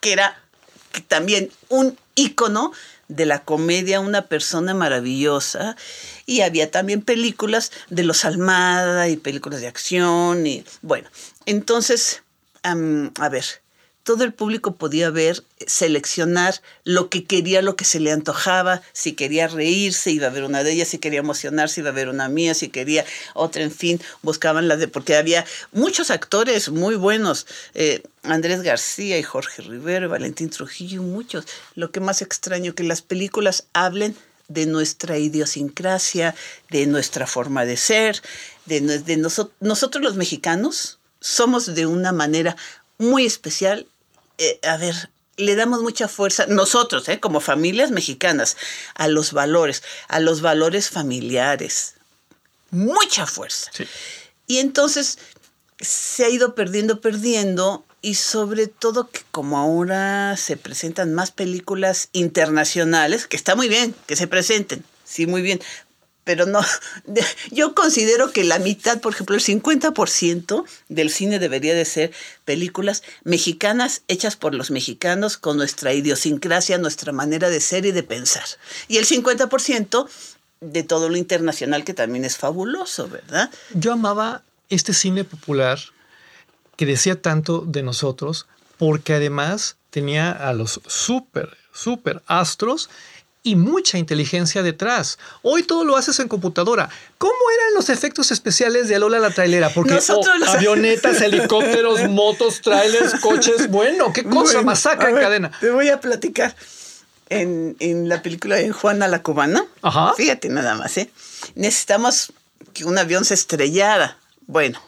que 0.00 0.12
era 0.12 0.40
también 1.06 1.50
un 1.68 1.98
ícono 2.14 2.72
de 3.08 3.26
la 3.26 3.42
comedia, 3.44 4.00
una 4.00 4.26
persona 4.26 4.74
maravillosa. 4.74 5.76
Y 6.26 6.42
había 6.42 6.70
también 6.70 7.02
películas 7.02 7.72
de 7.88 8.04
los 8.04 8.24
Almada 8.24 9.08
y 9.08 9.16
películas 9.16 9.60
de 9.60 9.68
acción. 9.68 10.46
Y 10.46 10.64
bueno, 10.82 11.08
entonces, 11.46 12.22
a 12.62 13.28
ver, 13.28 13.44
todo 14.08 14.24
el 14.24 14.32
público 14.32 14.74
podía 14.76 15.10
ver, 15.10 15.44
seleccionar 15.66 16.62
lo 16.82 17.10
que 17.10 17.24
quería, 17.24 17.60
lo 17.60 17.76
que 17.76 17.84
se 17.84 18.00
le 18.00 18.10
antojaba. 18.10 18.80
Si 18.94 19.12
quería 19.12 19.48
reírse, 19.48 20.10
iba 20.10 20.28
a 20.28 20.30
ver 20.30 20.44
una 20.44 20.64
de 20.64 20.72
ellas. 20.72 20.88
Si 20.88 20.96
quería 20.98 21.18
emocionarse, 21.18 21.82
iba 21.82 21.90
a 21.90 21.92
ver 21.92 22.08
una 22.08 22.30
mía. 22.30 22.54
Si 22.54 22.70
quería 22.70 23.04
otra, 23.34 23.62
en 23.62 23.70
fin, 23.70 24.00
buscaban 24.22 24.66
las 24.66 24.78
de. 24.78 24.88
Porque 24.88 25.14
había 25.14 25.44
muchos 25.72 26.10
actores 26.10 26.70
muy 26.70 26.94
buenos. 26.96 27.46
eh, 27.74 28.02
Andrés 28.22 28.62
García 28.62 29.18
y 29.18 29.22
Jorge 29.22 29.60
Rivero, 29.60 30.06
y 30.06 30.08
Valentín 30.08 30.48
Trujillo, 30.48 31.02
muchos. 31.02 31.44
Lo 31.74 31.90
que 31.90 32.00
más 32.00 32.22
extraño 32.22 32.74
que 32.74 32.84
las 32.84 33.02
películas 33.02 33.66
hablen 33.74 34.16
de 34.48 34.64
nuestra 34.64 35.18
idiosincrasia, 35.18 36.34
de 36.70 36.86
nuestra 36.86 37.26
forma 37.26 37.66
de 37.66 37.76
ser, 37.76 38.22
de, 38.64 38.80
de 38.80 39.16
noso- 39.18 39.50
nosotros 39.60 40.02
los 40.02 40.16
mexicanos 40.16 40.98
somos 41.20 41.74
de 41.74 41.84
una 41.84 42.12
manera 42.12 42.56
muy 42.96 43.26
especial. 43.26 43.86
Eh, 44.38 44.58
a 44.62 44.76
ver, 44.76 45.10
le 45.36 45.54
damos 45.54 45.82
mucha 45.82 46.08
fuerza, 46.08 46.46
nosotros, 46.46 47.08
eh, 47.08 47.20
como 47.20 47.40
familias 47.40 47.90
mexicanas, 47.90 48.56
a 48.94 49.08
los 49.08 49.32
valores, 49.32 49.82
a 50.08 50.20
los 50.20 50.40
valores 50.40 50.90
familiares. 50.90 51.94
Mucha 52.70 53.26
fuerza. 53.26 53.70
Sí. 53.72 53.84
Y 54.46 54.58
entonces 54.58 55.18
se 55.80 56.24
ha 56.24 56.28
ido 56.28 56.54
perdiendo, 56.54 57.00
perdiendo, 57.00 57.84
y 58.00 58.14
sobre 58.14 58.68
todo 58.68 59.10
que 59.10 59.22
como 59.30 59.58
ahora 59.58 60.36
se 60.36 60.56
presentan 60.56 61.14
más 61.14 61.30
películas 61.30 62.08
internacionales, 62.12 63.26
que 63.26 63.36
está 63.36 63.56
muy 63.56 63.68
bien 63.68 63.94
que 64.06 64.16
se 64.16 64.28
presenten, 64.28 64.84
sí, 65.04 65.26
muy 65.26 65.42
bien, 65.42 65.60
pero 66.28 66.44
no, 66.44 66.60
yo 67.50 67.74
considero 67.74 68.32
que 68.32 68.44
la 68.44 68.58
mitad, 68.58 69.00
por 69.00 69.14
ejemplo, 69.14 69.34
el 69.34 69.40
50% 69.40 70.62
del 70.90 71.08
cine 71.08 71.38
debería 71.38 71.74
de 71.74 71.86
ser 71.86 72.12
películas 72.44 73.02
mexicanas 73.24 74.02
hechas 74.08 74.36
por 74.36 74.54
los 74.54 74.70
mexicanos 74.70 75.38
con 75.38 75.56
nuestra 75.56 75.94
idiosincrasia, 75.94 76.76
nuestra 76.76 77.12
manera 77.12 77.48
de 77.48 77.60
ser 77.60 77.86
y 77.86 77.92
de 77.92 78.02
pensar. 78.02 78.44
Y 78.88 78.98
el 78.98 79.06
50% 79.06 80.06
de 80.60 80.82
todo 80.82 81.08
lo 81.08 81.16
internacional 81.16 81.82
que 81.82 81.94
también 81.94 82.26
es 82.26 82.36
fabuloso, 82.36 83.08
¿verdad? 83.08 83.50
Yo 83.72 83.94
amaba 83.94 84.42
este 84.68 84.92
cine 84.92 85.24
popular 85.24 85.80
que 86.76 86.84
decía 86.84 87.22
tanto 87.22 87.60
de 87.60 87.82
nosotros, 87.82 88.46
porque 88.76 89.14
además 89.14 89.76
tenía 89.88 90.30
a 90.30 90.52
los 90.52 90.82
súper, 90.88 91.56
súper 91.72 92.22
astros 92.26 92.90
y 93.42 93.54
mucha 93.56 93.98
inteligencia 93.98 94.62
detrás. 94.62 95.18
Hoy 95.42 95.62
todo 95.62 95.84
lo 95.84 95.96
haces 95.96 96.18
en 96.20 96.28
computadora. 96.28 96.90
¿Cómo 97.18 97.32
eran 97.58 97.74
los 97.74 97.88
efectos 97.88 98.30
especiales 98.30 98.88
de 98.88 98.98
Lola 98.98 99.18
la 99.20 99.30
trailera? 99.30 99.70
Porque 99.70 99.94
Nosotros 99.94 100.34
oh, 100.34 100.38
los- 100.38 100.48
avionetas, 100.48 101.20
helicópteros, 101.22 102.08
motos, 102.10 102.60
trailers, 102.60 103.20
coches, 103.20 103.68
bueno, 103.70 104.12
qué 104.12 104.24
cosa, 104.24 104.34
Bueno, 104.54 104.62
masacre 104.64 105.10
en 105.10 105.16
cadena. 105.16 105.50
Te 105.60 105.70
voy 105.70 105.88
a 105.88 106.00
platicar. 106.00 106.54
En, 107.30 107.76
en 107.80 108.08
la 108.08 108.22
película 108.22 108.56
de 108.56 108.70
Juana 108.72 109.06
la 109.06 109.22
Cubana, 109.22 109.62
Ajá. 109.82 110.14
fíjate 110.16 110.48
nada 110.48 110.74
más, 110.76 110.96
¿eh? 110.96 111.10
necesitamos 111.56 112.32
que 112.72 112.86
un 112.86 112.96
avión 112.96 113.26
se 113.26 113.34
estrellara. 113.34 114.16
Bueno, 114.46 114.80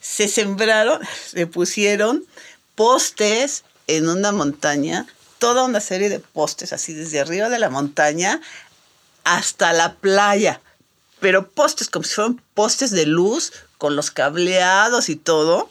se 0.00 0.28
sembraron, 0.28 1.00
se 1.28 1.48
pusieron 1.48 2.24
postes 2.76 3.64
en 3.88 4.08
una 4.08 4.30
montaña, 4.30 5.06
toda 5.38 5.64
una 5.64 5.80
serie 5.80 6.08
de 6.08 6.20
postes, 6.20 6.72
así 6.72 6.94
desde 6.94 7.20
arriba 7.20 7.48
de 7.48 7.58
la 7.58 7.70
montaña 7.70 8.40
hasta 9.24 9.72
la 9.72 9.94
playa. 9.94 10.60
Pero 11.20 11.48
postes, 11.50 11.88
como 11.88 12.04
si 12.04 12.14
fueran 12.14 12.40
postes 12.54 12.90
de 12.90 13.06
luz, 13.06 13.52
con 13.78 13.96
los 13.96 14.10
cableados 14.10 15.08
y 15.08 15.16
todo. 15.16 15.70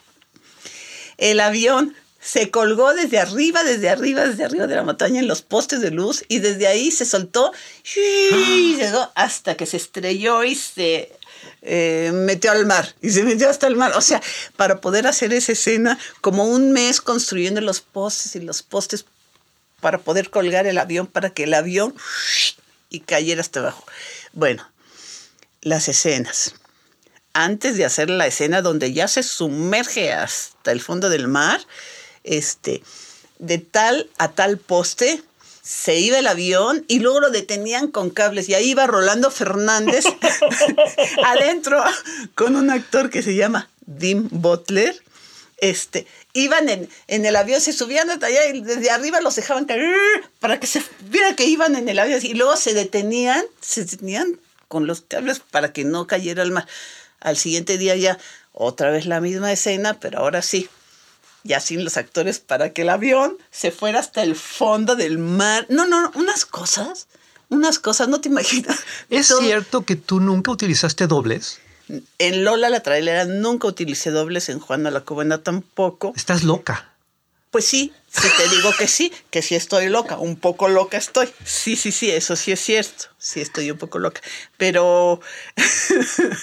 El 1.18 1.40
avión 1.40 1.96
se 2.20 2.50
colgó 2.52 2.94
desde 2.94 3.20
arriba, 3.20 3.64
desde 3.64 3.90
arriba, 3.90 4.26
desde 4.26 4.46
arriba 4.46 4.68
de 4.68 4.76
la 4.76 4.84
montaña 4.84 5.20
en 5.20 5.28
los 5.28 5.42
postes 5.42 5.82
de 5.82 5.92
luz 5.92 6.24
y 6.30 6.40
desde 6.40 6.68
ahí 6.68 6.90
se 6.90 7.06
soltó 7.06 7.52
y 7.96 8.76
llegó 8.76 9.12
hasta 9.16 9.56
que 9.56 9.66
se 9.66 9.78
estrelló 9.78 10.44
y 10.44 10.56
se 10.56 11.12
eh, 11.64 12.12
metió 12.14 12.52
al 12.52 12.66
mar 12.66 12.94
y 13.02 13.10
se 13.10 13.24
metió 13.24 13.50
hasta 13.50 13.68
el 13.68 13.76
mar. 13.76 13.92
O 13.96 14.02
sea, 14.02 14.22
para 14.56 14.80
poder 14.80 15.06
hacer 15.06 15.34
esa 15.34 15.52
escena, 15.52 16.00
como 16.22 16.46
un 16.46 16.72
mes 16.72 17.02
construyendo 17.02 17.60
los 17.60 17.82
postes 17.82 18.36
y 18.36 18.40
los 18.40 18.64
postes 18.64 19.06
para 19.84 19.98
poder 20.00 20.30
colgar 20.30 20.66
el 20.66 20.78
avión, 20.78 21.08
para 21.08 21.32
que 21.32 21.44
el 21.44 21.54
avión 21.54 21.94
y 22.90 23.02
cayera 23.02 23.42
hasta 23.42 23.60
abajo. 23.60 23.84
Bueno, 24.32 24.66
las 25.62 25.90
escenas. 25.90 26.56
Antes 27.34 27.76
de 27.76 27.84
hacer 27.84 28.10
la 28.10 28.26
escena 28.26 28.62
donde 28.62 28.94
ya 28.94 29.10
se 29.10 29.24
sumerge 29.24 30.14
hasta 30.14 30.72
el 30.72 30.80
fondo 30.80 31.10
del 31.10 31.28
mar, 31.28 31.60
este, 32.24 32.82
de 33.40 33.58
tal 33.58 34.10
a 34.18 34.32
tal 34.32 34.58
poste, 34.58 35.22
se 35.62 36.00
iba 36.00 36.18
el 36.18 36.28
avión 36.28 36.86
y 36.88 37.00
luego 37.00 37.20
lo 37.20 37.30
detenían 37.30 37.90
con 37.90 38.10
cables 38.10 38.48
y 38.48 38.54
ahí 38.54 38.70
iba 38.70 38.88
Rolando 38.88 39.32
Fernández 39.32 40.06
adentro 41.26 41.84
con 42.36 42.56
un 42.56 42.70
actor 42.70 43.10
que 43.10 43.22
se 43.22 43.36
llama 43.36 43.70
Dim 43.86 44.30
Butler. 44.32 44.96
Este, 45.58 46.06
iban 46.34 46.68
en, 46.68 46.90
en 47.08 47.26
el 47.26 47.36
avión, 47.36 47.62
se 47.62 47.72
subían 47.74 48.10
hasta 48.10 48.26
allá 48.26 48.48
y 48.48 48.62
desde 48.62 48.90
arriba 48.90 49.22
los 49.22 49.36
dejaban 49.36 49.66
caer 49.66 49.96
para 50.40 50.60
que 50.60 50.68
se 50.68 50.84
viera 51.10 51.36
que 51.36 51.46
iban 51.46 51.76
en 51.76 51.88
el 51.88 52.00
avión 52.00 52.20
y 52.24 52.34
luego 52.34 52.58
se 52.58 52.74
detenían, 52.74 53.44
se 53.62 53.86
detenían 53.86 54.40
con 54.68 54.88
los 54.88 55.02
cables 55.02 55.40
para 55.40 55.72
que 55.72 55.86
no 55.86 56.08
cayera 56.08 56.42
al 56.44 56.52
mar. 56.52 56.68
Al 57.22 57.38
siguiente 57.38 57.78
día 57.78 57.96
ya 57.96 58.18
otra 58.52 58.90
vez 58.92 59.06
la 59.06 59.22
misma 59.22 59.52
escena, 59.54 60.00
pero 60.00 60.20
ahora 60.20 60.42
sí, 60.42 60.68
ya 61.44 61.60
sin 61.60 61.84
los 61.86 61.96
actores 61.98 62.40
para 62.40 62.74
que 62.74 62.82
el 62.82 62.90
avión 62.90 63.38
se 63.52 63.72
fuera 63.72 64.00
hasta 64.00 64.24
el 64.24 64.36
fondo 64.36 64.96
del 64.96 65.18
mar. 65.18 65.66
No, 65.70 65.86
no, 65.88 66.02
no, 66.02 66.12
unas 66.16 66.46
cosas, 66.46 67.08
unas 67.50 67.80
cosas, 67.80 68.10
no 68.10 68.20
te 68.20 68.30
imaginas. 68.30 68.80
¿Es 69.10 69.30
Todo- 69.30 69.42
cierto 69.42 69.86
que 69.86 69.96
tú 69.96 70.20
nunca 70.20 70.52
utilizaste 70.52 71.08
dobles? 71.08 71.60
En 72.20 72.44
Lola 72.44 72.70
la 72.70 72.82
trailera 72.82 73.26
nunca 73.26 73.68
utilicé 73.68 74.12
dobles, 74.12 74.50
en 74.50 74.60
Juana 74.60 74.92
la 74.92 75.02
Cubana 75.02 75.44
tampoco. 75.44 76.14
Estás 76.16 76.44
loca. 76.44 76.90
Pues 77.52 77.66
sí, 77.66 77.94
sí 78.10 78.28
te 78.36 78.50
digo 78.56 78.72
que 78.78 78.88
sí, 78.88 79.14
que 79.30 79.44
sí 79.44 79.54
estoy 79.54 79.88
loca, 79.88 80.18
un 80.18 80.38
poco 80.38 80.68
loca 80.70 80.98
estoy. 80.98 81.30
Sí, 81.46 81.76
sí, 81.76 81.92
sí, 81.92 82.10
eso 82.10 82.36
sí 82.36 82.52
es 82.52 82.60
cierto, 82.60 83.06
sí 83.20 83.42
estoy 83.42 83.70
un 83.70 83.78
poco 83.78 84.00
loca. 84.00 84.22
Pero 84.58 85.22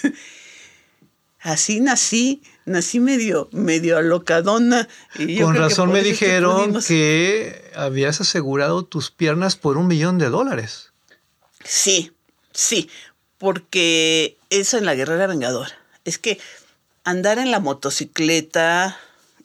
Así 1.40 1.80
nací, 1.80 2.42
nací 2.66 3.00
medio, 3.00 3.48
medio 3.52 3.96
alocadona. 3.96 4.88
y 5.18 5.36
yo 5.36 5.46
Con 5.46 5.54
creo 5.54 5.68
razón 5.68 5.90
me 5.90 6.02
que 6.02 6.10
dijeron 6.10 6.78
que 6.86 7.70
habías 7.74 8.20
asegurado 8.20 8.84
tus 8.84 9.10
piernas 9.10 9.56
por 9.56 9.78
un 9.78 9.86
millón 9.86 10.18
de 10.18 10.28
dólares. 10.28 10.92
Sí, 11.64 12.12
sí, 12.52 12.90
porque 13.38 14.36
eso 14.50 14.78
en 14.78 14.84
la 14.84 14.94
guerrera 14.94 15.26
vengadora. 15.26 15.72
Es 16.04 16.18
que 16.18 16.38
andar 17.04 17.38
en 17.38 17.50
la 17.50 17.60
motocicleta, 17.60 18.98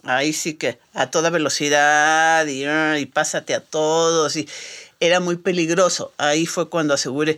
ahí 0.04 0.34
sí 0.34 0.56
que 0.56 0.80
a 0.94 1.10
toda 1.10 1.30
velocidad 1.30 2.46
y, 2.48 2.66
ah, 2.66 3.00
y 3.00 3.06
pásate 3.06 3.54
a 3.54 3.62
todos, 3.62 4.36
y 4.36 4.48
era 5.00 5.20
muy 5.20 5.38
peligroso. 5.38 6.12
Ahí 6.18 6.46
fue 6.46 6.70
cuando 6.70 6.94
aseguré 6.94 7.38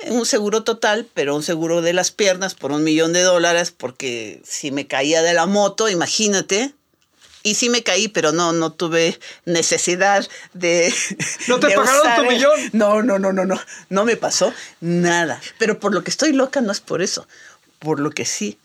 eh, 0.00 0.10
un 0.10 0.26
seguro 0.26 0.64
total, 0.64 1.08
pero 1.14 1.36
un 1.36 1.42
seguro 1.42 1.82
de 1.82 1.92
las 1.92 2.10
piernas 2.10 2.54
por 2.54 2.72
un 2.72 2.84
millón 2.84 3.12
de 3.12 3.22
dólares, 3.22 3.72
porque 3.76 4.40
si 4.44 4.70
me 4.70 4.86
caía 4.86 5.22
de 5.22 5.34
la 5.34 5.46
moto, 5.46 5.88
imagínate. 5.88 6.74
Y 7.42 7.54
sí 7.54 7.68
me 7.70 7.82
caí, 7.82 8.08
pero 8.08 8.32
no, 8.32 8.52
no 8.52 8.72
tuve 8.72 9.18
necesidad 9.44 10.26
de. 10.54 10.92
¿No 11.48 11.60
te 11.60 11.68
de 11.68 11.74
pagaron 11.74 12.00
usar 12.00 12.16
tu 12.16 12.22
el- 12.22 12.28
millón? 12.28 12.60
No, 12.72 13.02
no, 13.02 13.18
no, 13.18 13.32
no, 13.32 13.44
no. 13.44 13.60
No 13.88 14.04
me 14.04 14.16
pasó 14.16 14.52
nada. 14.80 15.40
Pero 15.58 15.78
por 15.80 15.94
lo 15.94 16.02
que 16.04 16.10
estoy 16.10 16.32
loca 16.32 16.60
no 16.60 16.72
es 16.72 16.80
por 16.80 17.00
eso. 17.02 17.26
Por 17.78 18.00
lo 18.00 18.10
que 18.10 18.24
sí 18.24 18.58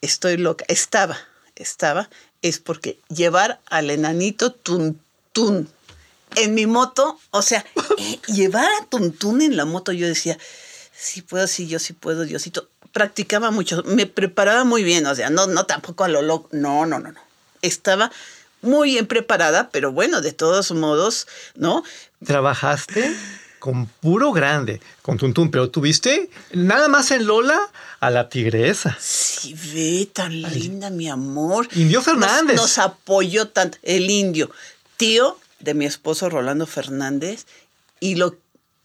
estoy 0.00 0.36
loca. 0.36 0.64
Estaba, 0.68 1.18
estaba, 1.56 2.08
es 2.42 2.58
porque 2.60 2.98
llevar 3.08 3.60
al 3.66 3.90
enanito 3.90 4.52
Tuntún 4.52 5.68
en 6.36 6.54
mi 6.54 6.66
moto, 6.66 7.18
o 7.30 7.42
sea, 7.42 7.64
eh, 7.98 8.18
llevar 8.32 8.66
a 8.80 8.86
Tuntún 8.86 9.40
en 9.42 9.56
la 9.56 9.64
moto, 9.64 9.92
yo 9.92 10.06
decía, 10.06 10.36
sí 10.92 11.22
puedo, 11.22 11.46
sí, 11.46 11.66
yo 11.68 11.78
sí 11.78 11.92
puedo, 11.92 12.24
Diosito. 12.24 12.68
Practicaba 12.92 13.50
mucho, 13.50 13.82
me 13.86 14.06
preparaba 14.06 14.62
muy 14.64 14.84
bien, 14.84 15.06
o 15.06 15.14
sea, 15.14 15.30
no, 15.30 15.46
no 15.48 15.66
tampoco 15.66 16.04
a 16.04 16.08
lo 16.08 16.22
loco, 16.22 16.48
no, 16.52 16.86
no, 16.86 16.98
no, 17.00 17.10
no. 17.12 17.20
Estaba 17.66 18.10
muy 18.62 18.92
bien 18.92 19.06
preparada, 19.06 19.68
pero 19.70 19.92
bueno, 19.92 20.20
de 20.20 20.32
todos 20.32 20.72
modos, 20.72 21.26
¿no? 21.54 21.84
Trabajaste 22.24 23.14
con 23.64 23.86
puro 23.86 24.32
grande, 24.32 24.82
con 25.00 25.16
Tuntún, 25.16 25.50
pero 25.50 25.70
tuviste 25.70 26.28
nada 26.52 26.88
más 26.88 27.10
en 27.10 27.26
Lola 27.26 27.58
a 27.98 28.10
la 28.10 28.28
tigresa. 28.28 28.94
Sí, 29.00 29.54
ve, 29.72 30.06
tan 30.12 30.42
linda, 30.42 30.90
mi 30.90 31.08
amor. 31.08 31.66
Indio 31.74 32.02
Fernández. 32.02 32.56
Nos, 32.56 32.76
nos 32.76 32.78
apoyó 32.78 33.48
tanto. 33.48 33.78
El 33.82 34.10
indio, 34.10 34.50
tío 34.98 35.38
de 35.60 35.72
mi 35.72 35.86
esposo 35.86 36.28
Rolando 36.28 36.66
Fernández, 36.66 37.46
y 38.00 38.16
lo, 38.16 38.36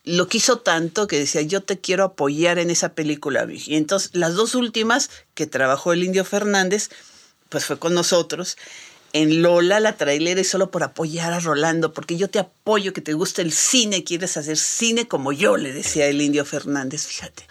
lo 0.06 0.30
quiso 0.30 0.60
tanto 0.60 1.08
que 1.08 1.20
decía, 1.20 1.42
yo 1.42 1.62
te 1.62 1.80
quiero 1.80 2.06
apoyar 2.06 2.58
en 2.58 2.70
esa 2.70 2.94
película. 2.94 3.46
mija". 3.46 3.70
Y 3.70 3.76
entonces, 3.76 4.12
las 4.14 4.36
dos 4.36 4.56
últimas 4.56 5.10
que 5.34 5.46
trabajó 5.46 5.92
el 5.92 6.06
indio 6.06 6.24
Fernández, 6.24 6.90
pues 7.50 7.66
fue 7.66 7.78
con 7.78 7.94
nosotros. 7.94 8.58
En 9.12 9.42
Lola, 9.42 9.80
la 9.80 9.98
trailera, 9.98 10.40
y 10.40 10.44
solo 10.44 10.70
por 10.70 10.84
apoyar 10.84 11.34
a 11.34 11.40
Rolando, 11.40 11.94
porque 11.94 12.16
yo 12.16 12.30
te 12.30 12.40
apoyo, 12.40 12.94
que 12.94 13.02
te 13.02 13.14
gusta 13.14 13.42
el 13.42 13.52
cine, 13.52 14.04
quieres 14.04 14.38
hacer 14.38 14.58
cine 14.58 15.08
como 15.08 15.32
yo, 15.32 15.58
le 15.58 15.74
decía 15.74 16.06
el 16.06 16.22
indio 16.22 16.46
Fernández, 16.46 17.08
fíjate. 17.08 17.48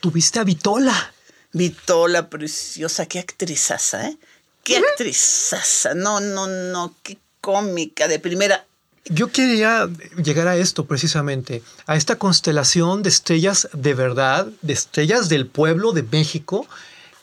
Tuviste 0.00 0.40
a 0.40 0.44
Vitola. 0.44 1.14
Vitola, 1.52 2.30
preciosa, 2.30 3.04
qué 3.06 3.18
actrizaza, 3.18 4.08
¿eh? 4.08 4.16
Qué 4.64 4.78
actrizaza, 4.78 5.92
no, 5.92 6.20
no, 6.20 6.46
no, 6.46 6.94
qué 7.02 7.18
cómica, 7.40 8.08
de 8.08 8.18
primera. 8.18 8.64
Yo 9.06 9.32
quería 9.32 9.90
llegar 10.22 10.46
a 10.46 10.56
esto 10.56 10.86
precisamente, 10.86 11.62
a 11.86 11.96
esta 11.96 12.16
constelación 12.16 13.02
de 13.02 13.08
estrellas 13.08 13.68
de 13.72 13.94
verdad, 13.94 14.46
de 14.62 14.72
estrellas 14.72 15.28
del 15.28 15.48
pueblo 15.48 15.92
de 15.92 16.04
México, 16.04 16.66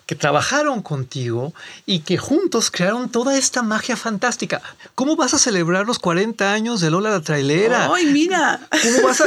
que 0.09 0.15
trabajaron 0.15 0.81
contigo 0.81 1.53
y 1.85 1.99
que 1.99 2.17
juntos 2.17 2.71
crearon 2.71 3.11
toda 3.11 3.37
esta 3.37 3.61
magia 3.61 3.95
fantástica. 3.95 4.59
¿Cómo 4.95 5.15
vas 5.15 5.35
a 5.35 5.37
celebrar 5.37 5.85
los 5.85 5.99
40 5.99 6.51
años 6.51 6.81
de 6.81 6.89
Lola 6.89 7.11
la 7.11 7.21
Trailera? 7.21 7.91
Ay, 7.93 8.07
mira. 8.07 8.59
¿Cómo 8.71 9.07
vas 9.07 9.21
a, 9.21 9.25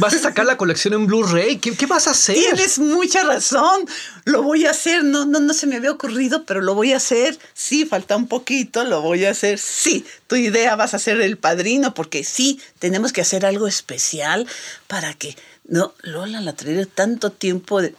vas 0.00 0.14
a 0.14 0.18
sacar 0.18 0.44
la 0.44 0.56
colección 0.56 0.94
en 0.94 1.06
Blu-ray? 1.06 1.58
¿Qué, 1.58 1.76
qué 1.76 1.86
vas 1.86 2.08
a 2.08 2.10
hacer? 2.10 2.34
Tienes 2.34 2.80
mucha 2.80 3.22
razón. 3.22 3.86
Lo 4.24 4.42
voy 4.42 4.66
a 4.66 4.72
hacer. 4.72 5.04
No, 5.04 5.24
no, 5.24 5.38
no 5.38 5.54
se 5.54 5.68
me 5.68 5.76
había 5.76 5.92
ocurrido, 5.92 6.44
pero 6.44 6.60
lo 6.60 6.74
voy 6.74 6.92
a 6.92 6.96
hacer. 6.96 7.38
Sí, 7.52 7.86
falta 7.86 8.16
un 8.16 8.26
poquito, 8.26 8.82
lo 8.82 9.02
voy 9.02 9.26
a 9.26 9.30
hacer. 9.30 9.60
Sí, 9.60 10.04
tu 10.26 10.34
idea 10.34 10.74
vas 10.74 10.94
a 10.94 10.98
ser 10.98 11.20
el 11.20 11.36
padrino, 11.36 11.94
porque 11.94 12.24
sí, 12.24 12.60
tenemos 12.80 13.12
que 13.12 13.20
hacer 13.20 13.46
algo 13.46 13.68
especial 13.68 14.48
para 14.88 15.14
que. 15.14 15.36
No, 15.62 15.94
Lola 16.02 16.40
la 16.40 16.54
traeré 16.54 16.86
tanto 16.86 17.30
tiempo 17.30 17.80
de. 17.80 17.94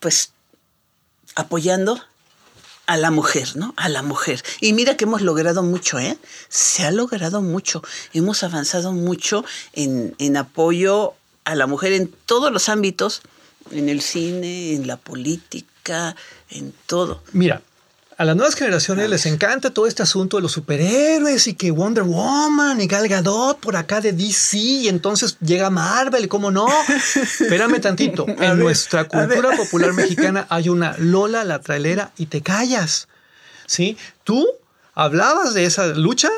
Pues 0.00 0.31
apoyando 1.34 2.00
a 2.86 2.96
la 2.96 3.10
mujer, 3.10 3.56
¿no? 3.56 3.74
A 3.76 3.88
la 3.88 4.02
mujer. 4.02 4.42
Y 4.60 4.72
mira 4.72 4.96
que 4.96 5.04
hemos 5.04 5.22
logrado 5.22 5.62
mucho, 5.62 5.98
¿eh? 5.98 6.18
Se 6.48 6.84
ha 6.84 6.90
logrado 6.90 7.40
mucho. 7.40 7.82
Hemos 8.12 8.42
avanzado 8.42 8.92
mucho 8.92 9.44
en, 9.72 10.14
en 10.18 10.36
apoyo 10.36 11.14
a 11.44 11.54
la 11.54 11.66
mujer 11.66 11.92
en 11.92 12.12
todos 12.26 12.52
los 12.52 12.68
ámbitos, 12.68 13.22
en 13.70 13.88
el 13.88 14.00
cine, 14.02 14.74
en 14.74 14.86
la 14.86 14.96
política, 14.96 16.16
en 16.50 16.74
todo. 16.86 17.22
Mira, 17.32 17.62
a 18.16 18.24
las 18.24 18.36
nuevas 18.36 18.54
generaciones 18.54 19.08
les 19.08 19.26
encanta 19.26 19.70
todo 19.70 19.86
este 19.86 20.02
asunto 20.02 20.36
de 20.36 20.42
los 20.42 20.52
superhéroes 20.52 21.46
y 21.46 21.54
que 21.54 21.70
Wonder 21.70 22.04
Woman 22.04 22.80
y 22.80 22.86
Gal 22.86 23.08
Gadot 23.08 23.58
por 23.58 23.76
acá 23.76 24.00
de 24.00 24.12
DC 24.12 24.56
y 24.56 24.88
entonces 24.88 25.36
llega 25.40 25.70
Marvel, 25.70 26.28
¿cómo 26.28 26.50
no? 26.50 26.66
Espérame 27.14 27.80
tantito. 27.80 28.26
En 28.28 28.36
ver, 28.36 28.56
nuestra 28.56 29.04
cultura 29.04 29.56
popular 29.56 29.92
mexicana 29.92 30.46
hay 30.48 30.68
una 30.68 30.96
Lola 30.98 31.44
la 31.44 31.60
trailera 31.60 32.12
y 32.16 32.26
te 32.26 32.42
callas. 32.42 33.08
¿Sí? 33.66 33.96
Tú 34.24 34.46
hablabas 34.94 35.54
de 35.54 35.64
esa 35.64 35.86
lucha 35.88 36.30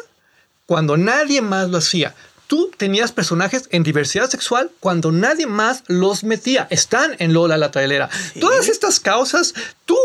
cuando 0.66 0.96
nadie 0.96 1.42
más 1.42 1.68
lo 1.68 1.78
hacía. 1.78 2.14
Tú 2.46 2.70
tenías 2.76 3.10
personajes 3.12 3.68
en 3.70 3.82
diversidad 3.82 4.28
sexual 4.28 4.70
cuando 4.80 5.10
nadie 5.12 5.46
más 5.46 5.82
los 5.86 6.24
metía. 6.24 6.66
Están 6.70 7.16
en 7.18 7.32
Lola 7.32 7.56
la 7.56 7.70
trailera. 7.70 8.10
Todas 8.38 8.68
estas 8.68 9.00
causas, 9.00 9.54
tú 9.86 9.96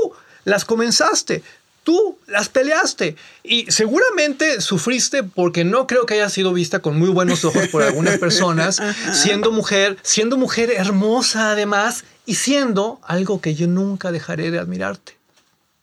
las 0.45 0.65
comenzaste. 0.65 1.43
Tú 1.89 2.19
las 2.28 2.49
peleaste. 2.49 3.15
Y 3.43 3.65
seguramente 3.71 4.62
sufriste 4.62 5.23
porque 5.23 5.63
no 5.63 5.88
creo 5.88 6.06
que 6.06 6.13
haya 6.13 6.30
sido 6.30 6.54
vista 6.54 6.84
con 6.84 6.99
muy 6.99 7.10
buenos 7.10 7.43
ojos 7.45 7.67
por 7.69 7.82
algunas 7.82 8.17
personas, 8.19 8.80
siendo 9.12 9.52
mujer, 9.52 9.97
siendo 10.04 10.38
mujer 10.38 10.69
hermosa 10.69 11.49
además 11.49 12.04
y 12.28 12.36
siendo 12.36 12.99
algo 13.02 13.41
que 13.41 13.56
yo 13.56 13.65
nunca 13.65 14.12
dejaré 14.12 14.52
de 14.52 14.60
admirarte, 14.60 15.17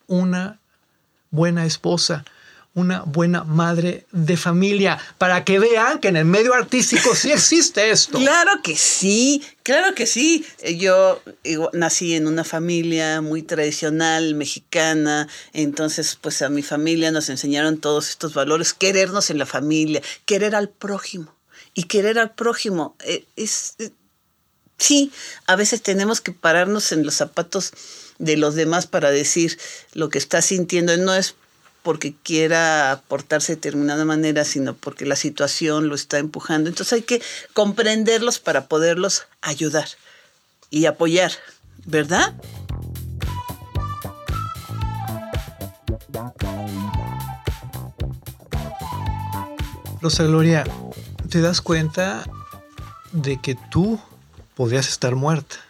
una 0.06 0.60
buena 1.32 1.66
esposa, 1.66 2.24
una 2.76 3.00
buena 3.00 3.42
madre 3.42 4.06
de 4.12 4.36
familia, 4.36 4.98
para 5.16 5.44
que 5.44 5.58
vean 5.58 5.98
que 5.98 6.08
en 6.08 6.16
el 6.16 6.26
medio 6.26 6.52
artístico 6.52 7.14
sí 7.14 7.32
existe 7.32 7.90
esto. 7.90 8.18
Claro 8.18 8.60
que 8.62 8.76
sí, 8.76 9.42
claro 9.62 9.94
que 9.94 10.06
sí. 10.06 10.44
Eh, 10.60 10.76
Yo 10.76 11.22
nací 11.72 12.14
en 12.14 12.26
una 12.26 12.44
familia 12.44 13.22
muy 13.22 13.42
tradicional 13.42 14.34
mexicana, 14.34 15.26
entonces 15.54 16.18
pues 16.20 16.42
a 16.42 16.50
mi 16.50 16.62
familia 16.62 17.10
nos 17.10 17.30
enseñaron 17.30 17.78
todos 17.78 18.10
estos 18.10 18.34
valores, 18.34 18.74
querernos 18.74 19.30
en 19.30 19.38
la 19.38 19.46
familia, 19.46 20.02
querer 20.26 20.54
al 20.54 20.68
prójimo. 20.68 21.34
Y 21.72 21.84
querer 21.84 22.18
al 22.18 22.34
prójimo 22.34 22.94
eh, 23.04 23.24
es... 23.36 23.74
eh, 23.78 23.90
sí, 24.78 25.10
a 25.46 25.56
veces 25.56 25.80
tenemos 25.80 26.20
que 26.20 26.32
pararnos 26.32 26.92
en 26.92 27.04
los 27.04 27.14
zapatos 27.14 27.72
de 28.18 28.36
los 28.36 28.54
demás 28.54 28.86
para 28.86 29.10
decir 29.10 29.58
lo 29.94 30.10
que 30.10 30.18
está 30.18 30.42
sintiendo. 30.42 30.94
No 30.98 31.14
es 31.14 31.34
porque 31.86 32.16
quiera 32.20 33.00
portarse 33.06 33.52
de 33.52 33.56
determinada 33.58 34.04
manera, 34.04 34.44
sino 34.44 34.74
porque 34.74 35.06
la 35.06 35.14
situación 35.14 35.88
lo 35.88 35.94
está 35.94 36.18
empujando. 36.18 36.68
Entonces 36.68 36.94
hay 36.94 37.02
que 37.02 37.22
comprenderlos 37.52 38.40
para 38.40 38.66
poderlos 38.66 39.28
ayudar 39.40 39.86
y 40.68 40.86
apoyar, 40.86 41.30
¿verdad? 41.84 42.34
Rosa 50.02 50.24
Gloria, 50.24 50.64
¿te 51.30 51.40
das 51.40 51.60
cuenta 51.60 52.24
de 53.12 53.40
que 53.40 53.56
tú 53.70 54.00
podrías 54.56 54.88
estar 54.88 55.14
muerta? 55.14 55.65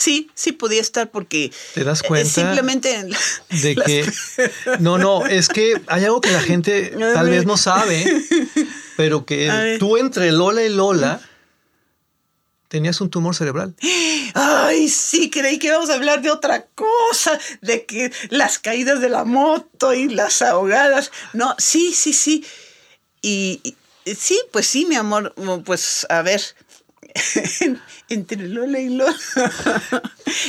Sí, 0.00 0.30
sí 0.34 0.52
podía 0.52 0.80
estar 0.80 1.10
porque 1.10 1.52
¿Te 1.74 1.84
das 1.84 2.00
eh, 2.02 2.08
cuenta 2.08 2.30
simplemente 2.30 2.88
De 3.50 3.74
las- 3.74 3.86
que... 3.86 4.10
No, 4.80 4.96
no, 4.96 5.26
es 5.26 5.50
que 5.50 5.78
hay 5.88 6.04
algo 6.06 6.22
que 6.22 6.30
la 6.30 6.40
gente 6.40 6.94
tal 7.14 7.28
vez 7.28 7.44
no 7.44 7.58
sabe, 7.58 8.06
pero 8.96 9.26
que 9.26 9.76
tú 9.78 9.98
entre 9.98 10.32
Lola 10.32 10.62
y 10.64 10.70
Lola 10.70 11.20
tenías 12.68 13.00
un 13.02 13.10
tumor 13.10 13.34
cerebral. 13.34 13.74
Ay, 14.32 14.88
sí, 14.88 15.28
creí 15.28 15.58
que 15.58 15.66
íbamos 15.66 15.90
a 15.90 15.94
hablar 15.94 16.22
de 16.22 16.30
otra 16.30 16.64
cosa, 16.74 17.38
de 17.60 17.84
que 17.84 18.10
las 18.30 18.58
caídas 18.58 19.02
de 19.02 19.10
la 19.10 19.24
moto 19.24 19.92
y 19.92 20.08
las 20.08 20.40
ahogadas. 20.40 21.10
No, 21.34 21.54
sí, 21.58 21.92
sí, 21.92 22.14
sí. 22.14 22.42
Y, 23.20 23.60
y- 24.06 24.14
sí, 24.14 24.40
pues 24.50 24.66
sí, 24.66 24.86
mi 24.86 24.94
amor, 24.94 25.34
pues 25.66 26.06
a 26.08 26.22
ver, 26.22 26.40
Entre 28.08 28.36
Lola 28.48 28.78
y 28.78 28.88
Lola. 28.90 29.14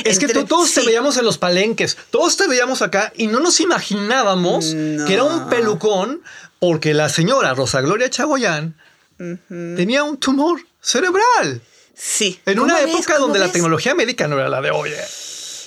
Es 0.04 0.18
que 0.18 0.28
todos 0.28 0.72
te 0.74 0.82
veíamos 0.82 1.16
en 1.16 1.24
los 1.24 1.38
palenques, 1.38 1.96
todos 2.10 2.36
te 2.36 2.46
veíamos 2.48 2.82
acá 2.82 3.12
y 3.16 3.26
no 3.26 3.40
nos 3.40 3.60
imaginábamos 3.60 4.72
No. 4.74 5.04
que 5.06 5.14
era 5.14 5.24
un 5.24 5.48
pelucón 5.48 6.22
porque 6.60 6.94
la 6.94 7.08
señora 7.08 7.54
Rosa 7.54 7.80
Gloria 7.80 8.08
Chagoyán 8.08 8.76
tenía 9.48 10.02
un 10.04 10.16
tumor 10.18 10.60
cerebral. 10.80 11.60
Sí. 11.94 12.40
En 12.46 12.54
¿Cómo 12.54 12.64
una 12.64 12.76
ves? 12.80 12.88
época 12.88 13.14
¿Cómo 13.14 13.26
donde 13.26 13.38
la 13.40 13.50
tecnología 13.52 13.94
médica 13.94 14.26
no 14.28 14.38
era 14.38 14.48
la 14.48 14.60
de 14.60 14.70
hoy. 14.70 14.90
¿eh? 14.90 15.04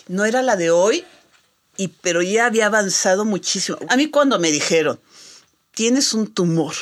No 0.08 0.26
era 0.26 0.42
la 0.42 0.56
de 0.56 0.72
hoy, 0.72 1.06
y, 1.78 1.88
pero 1.90 2.22
ya 2.22 2.46
había 2.48 2.66
avanzado 2.68 3.26
muchísimo. 3.26 3.78
A 3.90 3.96
mí 3.98 4.10
cuando 4.10 4.40
me 4.40 4.52
dijeron, 4.52 5.00
tienes 5.74 6.14
un 6.14 6.34
tumor 6.34 6.74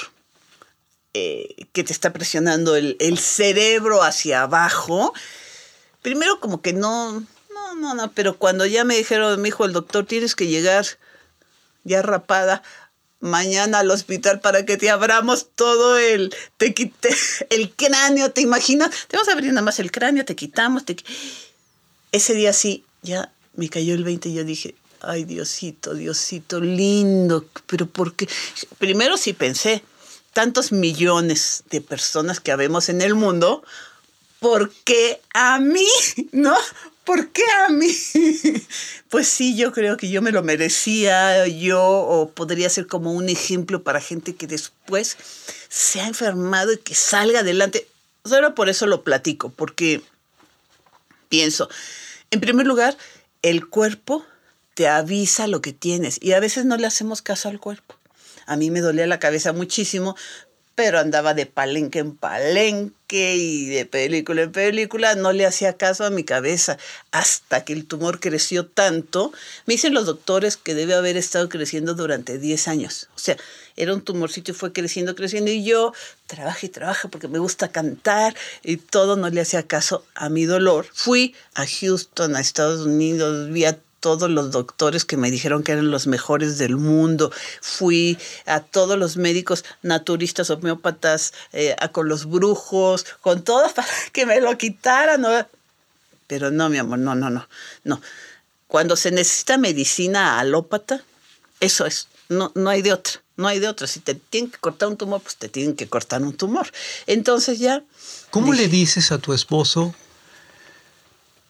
eh, 1.13 1.67
que 1.73 1.83
te 1.83 1.93
está 1.93 2.11
presionando 2.11 2.75
el, 2.75 3.17
cerebro 3.19 4.03
hacia 4.03 4.43
abajo, 4.43 5.13
primero 6.01 6.39
como 6.39 6.61
que 6.61 6.73
no, 6.73 7.19
no, 7.53 7.75
no, 7.75 7.93
no, 7.93 8.11
pero 8.13 8.37
cuando 8.37 8.65
ya 8.65 8.83
me 8.83 8.97
dijeron, 8.97 9.39
me 9.39 9.49
dijo 9.49 9.65
el 9.65 9.73
doctor, 9.73 10.05
tienes 10.05 10.35
que 10.35 10.47
llegar 10.47 10.85
ya 11.83 12.01
rapada 12.01 12.63
mañana 13.19 13.79
al 13.79 13.91
hospital 13.91 14.41
para 14.41 14.65
que 14.65 14.75
te 14.75 14.89
abramos 14.89 15.47
todo 15.55 15.97
el, 15.97 16.35
te 16.57 16.73
quité 16.73 17.15
el 17.49 17.71
cráneo, 17.71 18.31
¿te 18.31 18.41
imaginas? 18.41 18.89
Te 19.07 19.15
vamos 19.15 19.29
a 19.29 19.33
abrir 19.33 19.51
nada 19.51 19.61
más 19.61 19.79
el 19.79 19.91
cráneo, 19.91 20.25
te 20.25 20.35
quitamos, 20.35 20.83
te... 20.83 20.97
Ese 22.11 22.33
día 22.33 22.53
sí, 22.53 22.85
ya 23.01 23.31
me 23.55 23.69
cayó 23.69 23.93
el 23.93 24.03
20 24.03 24.29
y 24.29 24.33
yo 24.33 24.43
dije, 24.43 24.75
ay 24.99 25.25
Diosito, 25.25 25.93
Diosito, 25.93 26.59
lindo, 26.59 27.45
pero 27.67 27.85
¿por 27.87 28.15
qué? 28.15 28.27
Primero 28.77 29.17
sí 29.17 29.33
pensé, 29.33 29.83
tantos 30.33 30.71
millones 30.71 31.63
de 31.69 31.81
personas 31.81 32.39
que 32.39 32.51
habemos 32.51 32.89
en 32.89 33.01
el 33.01 33.15
mundo, 33.15 33.63
¿por 34.39 34.71
qué 34.83 35.21
a 35.33 35.59
mí? 35.59 35.87
¿No? 36.31 36.55
¿Por 37.03 37.29
qué 37.29 37.43
a 37.65 37.69
mí? 37.69 37.95
Pues 39.09 39.27
sí, 39.27 39.55
yo 39.55 39.71
creo 39.73 39.95
que 39.95 40.09
yo 40.09 40.23
me 40.23 40.31
lo 40.31 40.41
merecía, 40.41 41.45
yo, 41.45 41.83
o 41.83 42.31
podría 42.31 42.67
ser 42.67 42.87
como 42.87 43.13
un 43.13 43.29
ejemplo 43.29 43.83
para 43.83 44.01
gente 44.01 44.35
que 44.35 44.47
después 44.47 45.15
se 45.69 46.01
ha 46.01 46.07
enfermado 46.07 46.73
y 46.73 46.79
que 46.79 46.95
salga 46.95 47.41
adelante. 47.41 47.87
Solo 48.25 48.55
por 48.55 48.69
eso 48.69 48.87
lo 48.87 49.03
platico, 49.03 49.49
porque 49.49 50.01
pienso, 51.29 51.69
en 52.31 52.39
primer 52.39 52.65
lugar, 52.65 52.97
el 53.43 53.67
cuerpo 53.67 54.25
te 54.73 54.87
avisa 54.87 55.45
lo 55.45 55.61
que 55.61 55.73
tienes 55.73 56.17
y 56.19 56.31
a 56.31 56.39
veces 56.39 56.65
no 56.65 56.77
le 56.77 56.87
hacemos 56.87 57.21
caso 57.21 57.49
al 57.49 57.59
cuerpo. 57.59 57.95
A 58.45 58.55
mí 58.55 58.71
me 58.71 58.81
dolía 58.81 59.07
la 59.07 59.19
cabeza 59.19 59.53
muchísimo, 59.53 60.15
pero 60.75 60.99
andaba 60.99 61.33
de 61.33 61.45
palenque 61.45 61.99
en 61.99 62.15
palenque 62.15 63.35
y 63.35 63.67
de 63.67 63.85
película 63.85 64.41
en 64.41 64.51
película, 64.51 65.13
no 65.13 65.31
le 65.31 65.45
hacía 65.45 65.77
caso 65.77 66.03
a 66.03 66.09
mi 66.09 66.23
cabeza 66.23 66.77
hasta 67.11 67.63
que 67.63 67.73
el 67.73 67.85
tumor 67.85 68.19
creció 68.19 68.65
tanto. 68.65 69.31
Me 69.67 69.75
dicen 69.75 69.93
los 69.93 70.07
doctores 70.07 70.57
que 70.57 70.73
debe 70.73 70.95
haber 70.95 71.15
estado 71.15 71.47
creciendo 71.47 71.93
durante 71.93 72.39
10 72.39 72.67
años. 72.67 73.09
O 73.15 73.19
sea, 73.19 73.37
era 73.75 73.93
un 73.93 74.01
tumorcito 74.01 74.51
y 74.51 74.55
fue 74.55 74.73
creciendo, 74.73 75.15
creciendo 75.15 75.51
y 75.51 75.63
yo 75.63 75.93
trabajé 76.25 76.67
y 76.67 76.69
trabajé 76.69 77.07
porque 77.07 77.27
me 77.27 77.39
gusta 77.39 77.71
cantar 77.71 78.35
y 78.63 78.77
todo 78.77 79.15
no 79.15 79.29
le 79.29 79.41
hacía 79.41 79.67
caso 79.67 80.03
a 80.15 80.29
mi 80.29 80.45
dolor. 80.45 80.87
Fui 80.91 81.35
a 81.53 81.65
Houston, 81.67 82.35
a 82.35 82.39
Estados 82.39 82.85
Unidos, 82.85 83.51
vi 83.51 83.65
a 83.65 83.77
todos 84.03 84.29
los 84.29 84.51
doctores 84.51 85.05
que 85.05 85.15
me 85.15 85.31
dijeron 85.31 85.63
que 85.63 85.71
eran 85.71 85.89
los 85.89 86.07
mejores 86.07 86.57
del 86.57 86.75
mundo. 86.75 87.31
Fui 87.61 88.17
a 88.45 88.59
todos 88.59 88.99
los 88.99 89.15
médicos 89.15 89.63
naturistas, 89.81 90.49
homeópatas, 90.49 91.33
eh, 91.53 91.73
a 91.79 91.87
con 91.87 92.09
los 92.09 92.25
brujos, 92.25 93.05
con 93.21 93.45
todos 93.45 93.71
para 93.77 93.87
que 94.11 94.25
me 94.25 94.41
lo 94.41 94.57
quitaran. 94.57 95.21
¿no? 95.21 95.29
Pero 96.27 96.51
no, 96.51 96.67
mi 96.67 96.79
amor, 96.79 96.99
no, 96.99 97.15
no, 97.15 97.29
no, 97.29 97.47
no. 97.85 98.01
Cuando 98.67 98.97
se 98.97 99.11
necesita 99.11 99.57
medicina 99.57 100.37
alópata, 100.37 101.01
eso 101.61 101.85
es, 101.85 102.09
no, 102.27 102.51
no 102.55 102.69
hay 102.69 102.81
de 102.81 102.91
otra, 102.91 103.21
no 103.37 103.47
hay 103.47 103.59
de 103.59 103.69
otra. 103.69 103.87
Si 103.87 104.01
te 104.01 104.15
tienen 104.15 104.51
que 104.51 104.57
cortar 104.57 104.89
un 104.89 104.97
tumor, 104.97 105.21
pues 105.21 105.37
te 105.37 105.47
tienen 105.47 105.77
que 105.77 105.87
cortar 105.87 106.21
un 106.23 106.33
tumor. 106.33 106.69
Entonces 107.07 107.57
ya... 107.57 107.83
¿Cómo 108.31 108.51
dije, 108.51 108.63
le 108.63 108.67
dices 108.67 109.13
a 109.13 109.17
tu 109.17 109.31
esposo, 109.31 109.95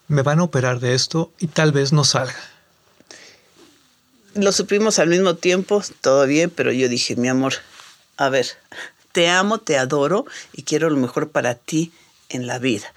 me 0.07 0.21
van 0.21 0.39
a 0.39 0.43
operar 0.43 0.79
de 0.79 0.93
esto 0.93 1.31
y 1.39 1.47
tal 1.47 1.71
vez 1.71 1.93
no 1.93 2.03
salga? 2.03 2.53
lo 4.35 4.51
supimos 4.51 4.99
al 4.99 5.09
mismo 5.09 5.35
tiempo, 5.35 5.83
todo 6.01 6.25
bien, 6.25 6.49
pero 6.49 6.71
yo 6.71 6.89
dije, 6.89 7.15
mi 7.15 7.27
amor, 7.27 7.53
a 8.17 8.29
ver, 8.29 8.47
te 9.11 9.29
amo, 9.29 9.59
te 9.59 9.77
adoro 9.77 10.25
y 10.53 10.63
quiero 10.63 10.89
lo 10.89 10.97
mejor 10.97 11.29
para 11.29 11.55
ti 11.55 11.91
en 12.29 12.47
la 12.47 12.59
vida. 12.59 12.91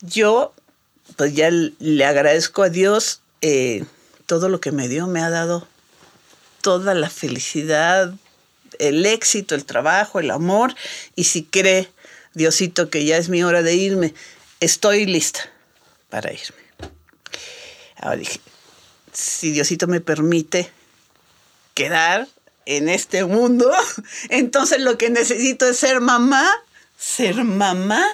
Yo, 0.00 0.54
pues 1.16 1.34
ya 1.34 1.50
le 1.50 2.04
agradezco 2.04 2.62
a 2.62 2.70
Dios 2.70 3.20
eh, 3.42 3.84
todo 4.26 4.48
lo 4.48 4.60
que 4.60 4.72
me 4.72 4.88
dio, 4.88 5.06
me 5.06 5.20
ha 5.20 5.30
dado 5.30 5.66
toda 6.62 6.94
la 6.94 7.10
felicidad, 7.10 8.14
el 8.78 9.04
éxito, 9.04 9.54
el 9.54 9.66
trabajo, 9.66 10.20
el 10.20 10.30
amor, 10.30 10.74
y 11.14 11.24
si 11.24 11.44
cree 11.44 11.90
Diosito 12.32 12.90
que 12.90 13.04
ya 13.04 13.16
es 13.18 13.28
mi 13.28 13.44
hora 13.44 13.62
de 13.62 13.74
irme, 13.74 14.14
estoy 14.60 15.06
lista 15.06 15.53
para 16.14 16.32
irme. 16.32 16.62
Ahora 17.96 18.18
dije, 18.18 18.38
si 19.12 19.50
Diosito 19.50 19.88
me 19.88 20.00
permite 20.00 20.70
quedar 21.74 22.28
en 22.66 22.88
este 22.88 23.24
mundo, 23.24 23.68
entonces 24.28 24.78
lo 24.78 24.96
que 24.96 25.10
necesito 25.10 25.68
es 25.68 25.76
ser 25.76 26.00
mamá, 26.00 26.48
ser 26.96 27.42
mamá, 27.42 28.06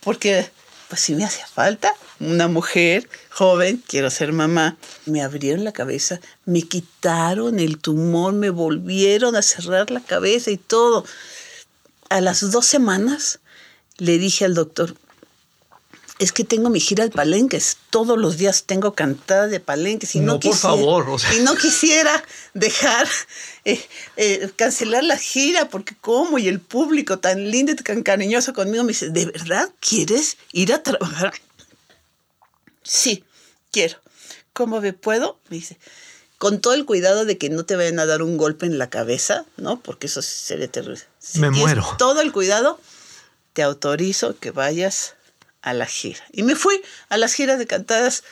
porque 0.00 0.50
pues 0.88 1.02
si 1.02 1.14
me 1.14 1.24
hacía 1.24 1.46
falta 1.46 1.94
una 2.18 2.48
mujer 2.48 3.08
joven, 3.30 3.80
quiero 3.86 4.10
ser 4.10 4.32
mamá. 4.32 4.76
Me 5.04 5.22
abrieron 5.22 5.62
la 5.62 5.70
cabeza, 5.70 6.18
me 6.46 6.62
quitaron 6.62 7.60
el 7.60 7.78
tumor, 7.78 8.32
me 8.32 8.50
volvieron 8.50 9.36
a 9.36 9.42
cerrar 9.42 9.92
la 9.92 10.00
cabeza 10.00 10.50
y 10.50 10.56
todo. 10.56 11.04
A 12.08 12.20
las 12.20 12.50
dos 12.50 12.66
semanas 12.66 13.38
le 13.98 14.18
dije 14.18 14.44
al 14.44 14.54
doctor, 14.54 14.96
es 16.18 16.32
que 16.32 16.44
tengo 16.44 16.70
mi 16.70 16.80
gira 16.80 17.04
de 17.04 17.10
palenques. 17.10 17.76
Todos 17.90 18.16
los 18.18 18.38
días 18.38 18.64
tengo 18.64 18.94
cantada 18.94 19.48
de 19.48 19.60
palenques. 19.60 20.14
Y 20.14 20.20
no, 20.20 20.34
No, 20.34 20.40
por 20.40 20.52
quisiera, 20.52 20.76
favor, 20.76 21.10
o 21.10 21.18
sea. 21.18 21.34
Y 21.34 21.40
no 21.40 21.54
quisiera 21.56 22.24
dejar, 22.54 23.06
eh, 23.64 23.86
eh, 24.16 24.50
cancelar 24.56 25.04
la 25.04 25.18
gira, 25.18 25.68
porque 25.68 25.94
cómo, 26.00 26.38
y 26.38 26.48
el 26.48 26.60
público 26.60 27.18
tan 27.18 27.50
lindo 27.50 27.72
y 27.72 27.76
tan 27.76 28.02
cariñoso 28.02 28.54
conmigo 28.54 28.82
me 28.84 28.88
dice, 28.88 29.10
¿de 29.10 29.26
verdad 29.26 29.70
quieres 29.80 30.38
ir 30.52 30.72
a 30.72 30.82
trabajar? 30.82 31.34
Sí, 32.82 33.24
quiero. 33.70 33.98
¿Cómo 34.52 34.80
me 34.80 34.92
puedo? 34.94 35.38
Me 35.50 35.56
dice, 35.56 35.76
con 36.38 36.60
todo 36.60 36.72
el 36.74 36.86
cuidado 36.86 37.26
de 37.26 37.36
que 37.36 37.50
no 37.50 37.66
te 37.66 37.76
vayan 37.76 37.98
a 37.98 38.06
dar 38.06 38.22
un 38.22 38.38
golpe 38.38 38.64
en 38.64 38.78
la 38.78 38.88
cabeza, 38.88 39.44
¿no? 39.58 39.80
Porque 39.80 40.06
eso 40.06 40.22
sería 40.22 40.68
terrible. 40.68 41.02
Si 41.18 41.40
Me 41.40 41.50
muero. 41.50 41.84
Todo 41.98 42.22
el 42.22 42.32
cuidado, 42.32 42.80
te 43.52 43.62
autorizo 43.62 44.38
que 44.38 44.50
vayas 44.50 45.15
a 45.66 45.74
la 45.74 45.86
gira. 45.86 46.20
Y 46.32 46.44
me 46.44 46.54
fui 46.54 46.80
a 47.08 47.18
las 47.18 47.34
giras 47.34 47.58
de 47.58 47.66
cantadas. 47.66 48.22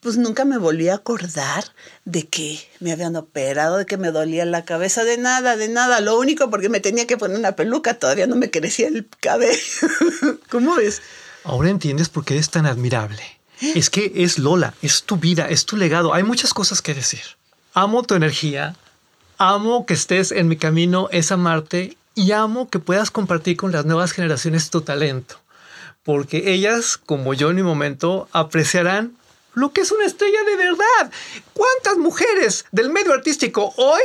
Pues 0.00 0.16
nunca 0.16 0.44
me 0.44 0.58
volví 0.58 0.88
a 0.88 0.94
acordar 0.94 1.64
de 2.04 2.28
que 2.28 2.60
me 2.78 2.92
habían 2.92 3.16
operado, 3.16 3.78
de 3.78 3.86
que 3.86 3.96
me 3.96 4.12
dolía 4.12 4.44
la 4.44 4.64
cabeza, 4.64 5.02
de 5.02 5.18
nada, 5.18 5.56
de 5.56 5.68
nada. 5.68 6.00
Lo 6.00 6.16
único 6.16 6.48
porque 6.48 6.68
me 6.68 6.78
tenía 6.78 7.08
que 7.08 7.16
poner 7.16 7.36
una 7.36 7.56
peluca, 7.56 7.94
todavía 7.94 8.28
no 8.28 8.36
me 8.36 8.50
crecía 8.50 8.86
el 8.86 9.08
cabello. 9.20 9.58
¿Cómo 10.48 10.76
ves? 10.76 11.02
Ahora 11.42 11.70
entiendes 11.70 12.08
por 12.08 12.24
qué 12.24 12.34
eres 12.34 12.50
tan 12.50 12.66
admirable. 12.66 13.22
Es 13.60 13.90
que 13.90 14.12
es 14.14 14.38
Lola, 14.38 14.74
es 14.82 15.02
tu 15.02 15.16
vida, 15.16 15.48
es 15.48 15.66
tu 15.66 15.76
legado. 15.76 16.14
Hay 16.14 16.22
muchas 16.22 16.54
cosas 16.54 16.80
que 16.80 16.94
decir. 16.94 17.22
Amo 17.74 18.04
tu 18.04 18.14
energía, 18.14 18.76
amo 19.38 19.86
que 19.86 19.94
estés 19.94 20.30
en 20.30 20.46
mi 20.46 20.56
camino, 20.56 21.08
es 21.10 21.32
amarte 21.32 21.96
y 22.14 22.30
amo 22.30 22.68
que 22.68 22.78
puedas 22.78 23.10
compartir 23.10 23.56
con 23.56 23.72
las 23.72 23.84
nuevas 23.84 24.12
generaciones 24.12 24.70
tu 24.70 24.82
talento. 24.82 25.40
Porque 26.06 26.52
ellas, 26.54 26.96
como 26.96 27.34
yo 27.34 27.50
en 27.50 27.56
mi 27.56 27.62
momento, 27.62 28.28
apreciarán 28.32 29.14
lo 29.54 29.72
que 29.72 29.80
es 29.82 29.90
una 29.92 30.06
estrella 30.06 30.42
de 30.44 30.56
verdad. 30.56 31.10
¿Cuántas 31.52 31.98
mujeres 31.98 32.64
del 32.72 32.88
medio 32.90 33.12
artístico 33.12 33.74
hoy 33.76 34.00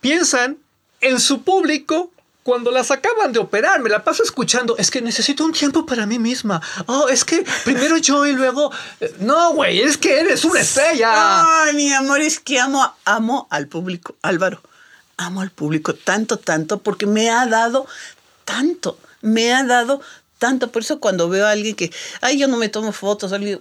piensan 0.00 0.58
en 1.00 1.20
su 1.20 1.42
público 1.42 2.10
cuando 2.42 2.70
las 2.70 2.90
acaban 2.90 3.32
de 3.32 3.38
operar? 3.38 3.80
Me 3.80 3.90
la 3.90 4.02
paso 4.04 4.22
escuchando. 4.22 4.76
Es 4.78 4.90
que 4.90 5.02
necesito 5.02 5.44
un 5.44 5.52
tiempo 5.52 5.84
para 5.84 6.06
mí 6.06 6.18
misma. 6.18 6.62
Oh, 6.86 7.08
es 7.08 7.24
que 7.24 7.44
primero 7.64 7.98
yo 7.98 8.26
y 8.26 8.32
luego. 8.32 8.72
eh, 9.00 9.14
No, 9.20 9.52
güey, 9.52 9.80
es 9.80 9.98
que 9.98 10.20
eres 10.20 10.44
una 10.44 10.60
estrella. 10.60 11.10
Ay, 11.64 11.74
mi 11.74 11.92
amor, 11.92 12.20
es 12.20 12.40
que 12.40 12.58
amo, 12.58 12.94
amo 13.04 13.46
al 13.50 13.68
público, 13.68 14.16
Álvaro. 14.22 14.62
Amo 15.16 15.40
al 15.40 15.50
público 15.50 15.94
tanto, 15.94 16.38
tanto, 16.38 16.78
porque 16.78 17.04
me 17.06 17.28
ha 17.28 17.44
dado 17.46 17.86
tanto, 18.44 18.98
me 19.20 19.52
ha 19.52 19.64
dado 19.64 20.00
tanto. 20.38 20.70
Por 20.70 20.82
eso 20.82 21.00
cuando 21.00 21.28
veo 21.28 21.46
a 21.46 21.50
alguien 21.50 21.74
que, 21.74 21.90
ay, 22.20 22.38
yo 22.38 22.48
no 22.48 22.56
me 22.56 22.68
tomo 22.68 22.92
fotos, 22.92 23.32
alguien, 23.32 23.60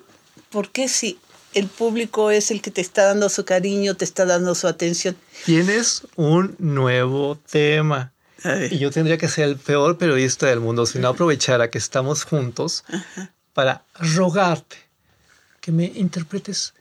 ¿por 0.50 0.72
qué 0.72 0.88
si 0.88 1.20
el 1.54 1.68
público 1.68 2.32
es 2.32 2.52
el 2.52 2.62
que 2.62 2.72
te 2.72 2.82
está 2.82 3.06
dando 3.06 3.30
su 3.30 3.46
cariño, 3.46 3.96
te 3.96 4.06
está 4.06 4.26
dando 4.26 4.56
su 4.56 4.68
atención? 4.68 5.18
Tienes 5.46 6.04
un 6.16 6.56
nuevo 6.60 7.40
tema. 7.50 8.14
Y 8.70 8.78
yo 8.78 8.92
tendría 8.92 9.18
que 9.18 9.28
ser 9.28 9.46
el 9.46 9.58
peor 9.58 9.98
periodista 9.98 10.46
del 10.46 10.60
mundo 10.60 10.86
si 10.86 11.00
no 11.00 11.10
aprovechara 11.10 11.70
que 11.70 11.80
estamos 11.80 12.24
juntos 12.24 12.84
para 13.54 13.84
rogarte 13.96 14.78
que 15.60 15.72
me 15.72 15.86
interpretes, 15.86 16.74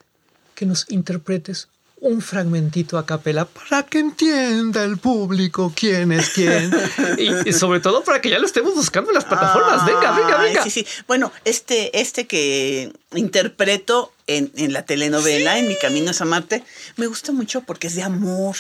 que 0.55 0.67
nos 0.67 0.85
interpretes 0.91 1.69
un 1.99 2.21
fragmentito 2.21 2.99
a 2.99 3.07
capela 3.07 3.47
para 3.47 3.83
que 3.83 3.99
entienda 3.99 4.85
el 4.85 4.99
público 4.99 5.73
quién 5.75 6.13
es 6.13 6.29
quién. 6.31 6.71
y, 7.19 7.49
y 7.49 7.53
sobre 7.53 7.81
todo 7.81 8.05
para 8.05 8.21
que 8.21 8.29
ya 8.29 8.39
lo 8.39 8.47
estemos 8.47 8.75
buscando 8.75 9.11
en 9.11 9.15
las 9.15 9.25
plataformas. 9.25 9.87
Venga, 9.87 10.39
venga. 10.39 10.63
Sí, 10.63 10.71
sí. 10.71 10.87
Bueno, 11.07 11.33
este, 11.45 11.99
este 11.99 12.27
que 12.27 12.93
interpreto 13.15 14.13
en, 14.27 14.53
en 14.57 14.73
la 14.73 14.85
telenovela, 14.85 15.59
en 15.59 15.69
Mi 15.69 15.77
Camino 15.77 16.11
a 16.19 16.25
Marte, 16.25 16.63
me 16.97 17.07
gusta 17.07 17.33
mucho 17.33 17.63
porque 17.63 17.87
es 17.87 17.95
de 17.95 18.03
amor. 18.03 18.57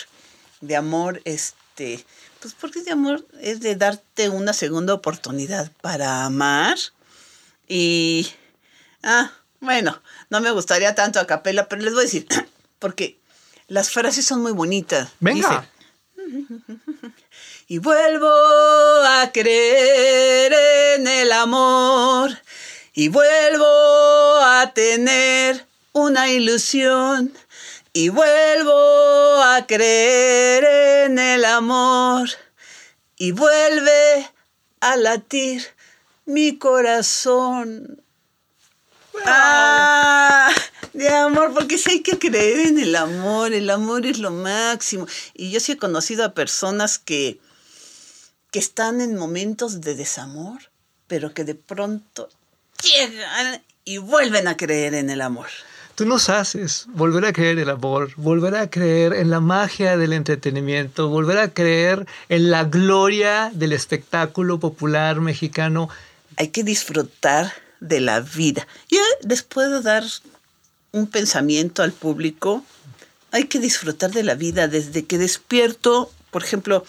De 0.61 0.77
amor, 0.77 1.20
este. 1.25 2.05
Pues 2.40 2.55
porque 2.55 2.79
es 2.79 2.85
de 2.85 2.92
amor, 2.92 3.27
es 3.40 3.61
de 3.61 3.77
darte 3.77 4.29
una 4.31 4.53
segunda 4.55 4.94
oportunidad 4.94 5.70
para 5.83 6.25
amar. 6.25 6.79
Y. 7.68 8.29
Ah, 9.03 9.31
bueno, 9.61 10.01
no 10.31 10.40
me 10.40 10.51
gustaría 10.51 10.94
tanto 10.94 11.20
a 11.20 11.27
capela, 11.27 11.68
pero 11.68 11.83
les 11.83 11.92
voy 11.92 12.03
a 12.03 12.05
decir, 12.05 12.27
porque 12.79 13.18
las 13.68 13.90
frases 13.90 14.26
son 14.26 14.42
muy 14.42 14.52
bonitas. 14.52 15.11
Venga. 15.20 15.68
Dice, 16.16 16.46
y 17.68 17.79
vuelvo 17.79 18.29
a 18.29 19.31
creer 19.33 20.52
en 20.98 21.07
el 21.07 21.33
amor 21.33 22.31
y 22.94 23.09
vuelvo 23.09 24.38
a 24.42 24.72
tener 24.74 25.66
una 25.92 26.31
ilusión 26.31 27.33
y 27.92 28.09
vuelvo 28.11 29.42
a 29.42 29.64
creer 29.66 30.64
en 31.07 31.18
el 31.18 31.44
amor 31.44 32.29
y 33.16 33.33
vuelve 33.33 34.31
a 34.81 34.96
latir 34.96 35.66
mi 36.24 36.59
corazón. 36.59 38.02
Ah, 39.24 40.50
de 40.92 41.09
amor, 41.09 41.52
porque 41.55 41.79
sí 41.79 41.90
hay 41.90 42.00
que 42.00 42.18
creer 42.18 42.66
en 42.66 42.79
el 42.79 42.96
amor, 42.96 43.52
el 43.52 43.70
amor 43.70 44.07
es 44.07 44.18
lo 44.18 44.31
máximo. 44.31 45.07
Y 45.35 45.50
yo 45.50 45.61
sí 45.61 45.72
he 45.72 45.76
conocido 45.76 46.24
a 46.24 46.35
personas 46.35 46.98
que, 46.98 47.38
que 48.50 48.59
están 48.59 49.00
en 49.00 49.16
momentos 49.16 49.81
de 49.81 49.94
desamor, 49.94 50.70
pero 51.07 51.33
que 51.33 51.44
de 51.44 51.55
pronto 51.55 52.29
llegan 52.83 53.62
y 53.85 53.98
vuelven 53.98 54.48
a 54.48 54.57
creer 54.57 54.94
en 54.94 55.11
el 55.11 55.20
amor. 55.20 55.48
Tú 55.94 56.05
nos 56.05 56.29
haces 56.29 56.85
volver 56.88 57.24
a 57.24 57.33
creer 57.33 57.52
en 57.52 57.61
el 57.61 57.70
amor, 57.70 58.12
volver 58.16 58.55
a 58.57 58.68
creer 58.68 59.14
en 59.14 59.31
la 59.31 59.40
magia 59.40 59.96
del 59.96 60.12
entretenimiento, 60.12 61.09
volver 61.09 61.38
a 61.38 61.48
creer 61.48 62.07
en 62.29 62.50
la 62.50 62.64
gloria 62.64 63.50
del 63.55 63.72
espectáculo 63.72 64.61
popular 64.61 65.22
mexicano. 65.22 65.88
Hay 66.37 66.48
que 66.48 66.64
disfrutar 66.64 67.55
de 67.81 68.01
la 68.01 68.21
vida. 68.21 68.67
Yo 68.89 68.99
les 69.27 69.43
puedo 69.43 69.83
dar 69.83 70.05
un 70.93 71.07
pensamiento 71.07 71.83
al 71.83 71.93
público. 71.93 72.65
Hay 73.31 73.45
que 73.45 73.59
disfrutar 73.59 74.11
de 74.12 74.23
la 74.23 74.35
vida 74.35 74.69
desde 74.69 75.05
que 75.05 75.19
despierto. 75.19 76.11
Por 76.31 76.43
ejemplo, 76.43 76.85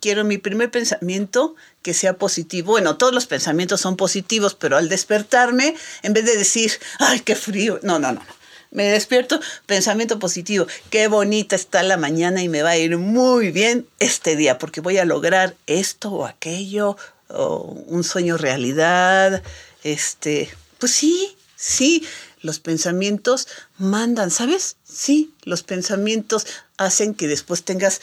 quiero 0.00 0.24
mi 0.24 0.38
primer 0.38 0.70
pensamiento 0.70 1.54
que 1.82 1.94
sea 1.94 2.16
positivo. 2.16 2.72
Bueno, 2.72 2.96
todos 2.96 3.12
los 3.12 3.26
pensamientos 3.26 3.80
son 3.80 3.96
positivos, 3.96 4.54
pero 4.54 4.76
al 4.76 4.88
despertarme, 4.88 5.74
en 6.02 6.12
vez 6.12 6.24
de 6.24 6.36
decir, 6.36 6.72
ay, 6.98 7.20
qué 7.20 7.34
frío, 7.34 7.80
no, 7.82 7.98
no, 7.98 8.12
no. 8.12 8.20
no. 8.20 8.44
Me 8.74 8.90
despierto, 8.90 9.40
pensamiento 9.66 10.18
positivo. 10.18 10.66
Qué 10.90 11.06
bonita 11.06 11.54
está 11.54 11.84
la 11.84 11.96
mañana 11.96 12.42
y 12.42 12.48
me 12.48 12.62
va 12.62 12.70
a 12.70 12.76
ir 12.76 12.98
muy 12.98 13.52
bien 13.52 13.86
este 14.00 14.34
día 14.34 14.58
porque 14.58 14.80
voy 14.80 14.98
a 14.98 15.04
lograr 15.04 15.54
esto 15.68 16.10
o 16.10 16.26
aquello, 16.26 16.96
o 17.34 17.58
un 17.86 18.04
sueño 18.04 18.36
realidad. 18.36 19.42
Este, 19.82 20.48
pues 20.78 20.92
sí, 20.92 21.36
sí, 21.56 22.06
los 22.40 22.58
pensamientos 22.58 23.48
mandan, 23.78 24.30
¿sabes? 24.30 24.76
Sí, 24.84 25.32
los 25.44 25.62
pensamientos 25.62 26.46
hacen 26.76 27.14
que 27.14 27.26
después 27.26 27.64
tengas 27.64 28.00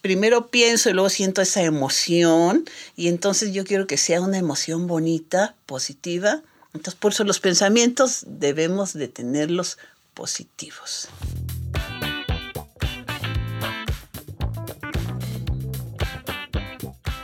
primero 0.00 0.48
pienso 0.48 0.90
y 0.90 0.92
luego 0.92 1.08
siento 1.08 1.40
esa 1.40 1.62
emoción 1.62 2.68
y 2.96 3.08
entonces 3.08 3.52
yo 3.52 3.64
quiero 3.64 3.86
que 3.86 3.96
sea 3.96 4.20
una 4.20 4.38
emoción 4.38 4.86
bonita, 4.86 5.54
positiva. 5.64 6.42
Entonces 6.74 6.94
por 6.94 7.12
eso 7.12 7.24
los 7.24 7.38
pensamientos 7.38 8.24
debemos 8.26 8.92
de 8.94 9.08
tenerlos 9.08 9.78
positivos. 10.14 11.08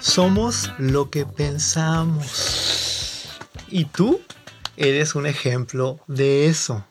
Somos 0.09 0.71
lo 0.79 1.11
que 1.11 1.27
pensamos. 1.27 3.29
Y 3.69 3.85
tú 3.85 4.23
eres 4.79 5.15
un 5.15 5.27
ejemplo 5.27 6.01
de 6.07 6.47
eso. 6.47 6.83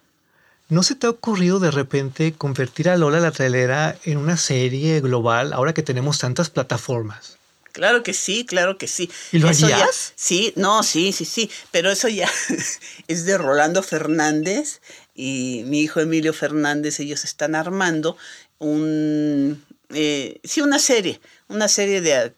¿No 0.70 0.84
se 0.84 0.94
te 0.94 1.08
ha 1.08 1.10
ocurrido 1.10 1.60
de 1.60 1.72
repente 1.72 2.34
convertir 2.34 2.90
a 2.90 2.96
Lola 2.98 3.20
la 3.20 3.32
trailera 3.32 3.98
en 4.04 4.20
una 4.20 4.38
serie 4.38 5.02
global 5.02 5.52
ahora 5.54 5.74
que 5.74 5.82
tenemos 5.82 6.20
tantas 6.20 6.52
plataformas? 6.52 7.38
Claro 7.72 8.04
que 8.04 8.14
sí, 8.14 8.46
claro 8.46 8.78
que 8.78 8.88
sí. 8.88 9.10
¿Y 9.32 9.40
lo 9.40 9.50
Eso 9.50 9.68
ya- 9.68 9.88
sí, 10.16 10.54
no, 10.56 10.84
sí, 10.84 11.12
sí, 11.12 11.26
sí. 11.26 11.50
Pero 11.72 11.90
eso 11.90 12.10
ya 12.10 12.30
es 13.08 13.26
de 13.26 13.38
Rolando 13.40 13.82
Fernández 13.82 14.80
y 15.16 15.64
mi 15.66 15.82
hijo 15.82 16.02
Emilio 16.02 16.34
Fernández. 16.34 17.00
Ellos 17.00 17.24
están 17.24 17.56
armando 17.56 18.16
un, 18.60 19.64
eh, 19.94 20.40
sí, 20.44 20.62
una 20.62 20.80
serie, 20.80 21.22
una 21.48 21.68
serie 21.68 22.02
de, 22.02 22.34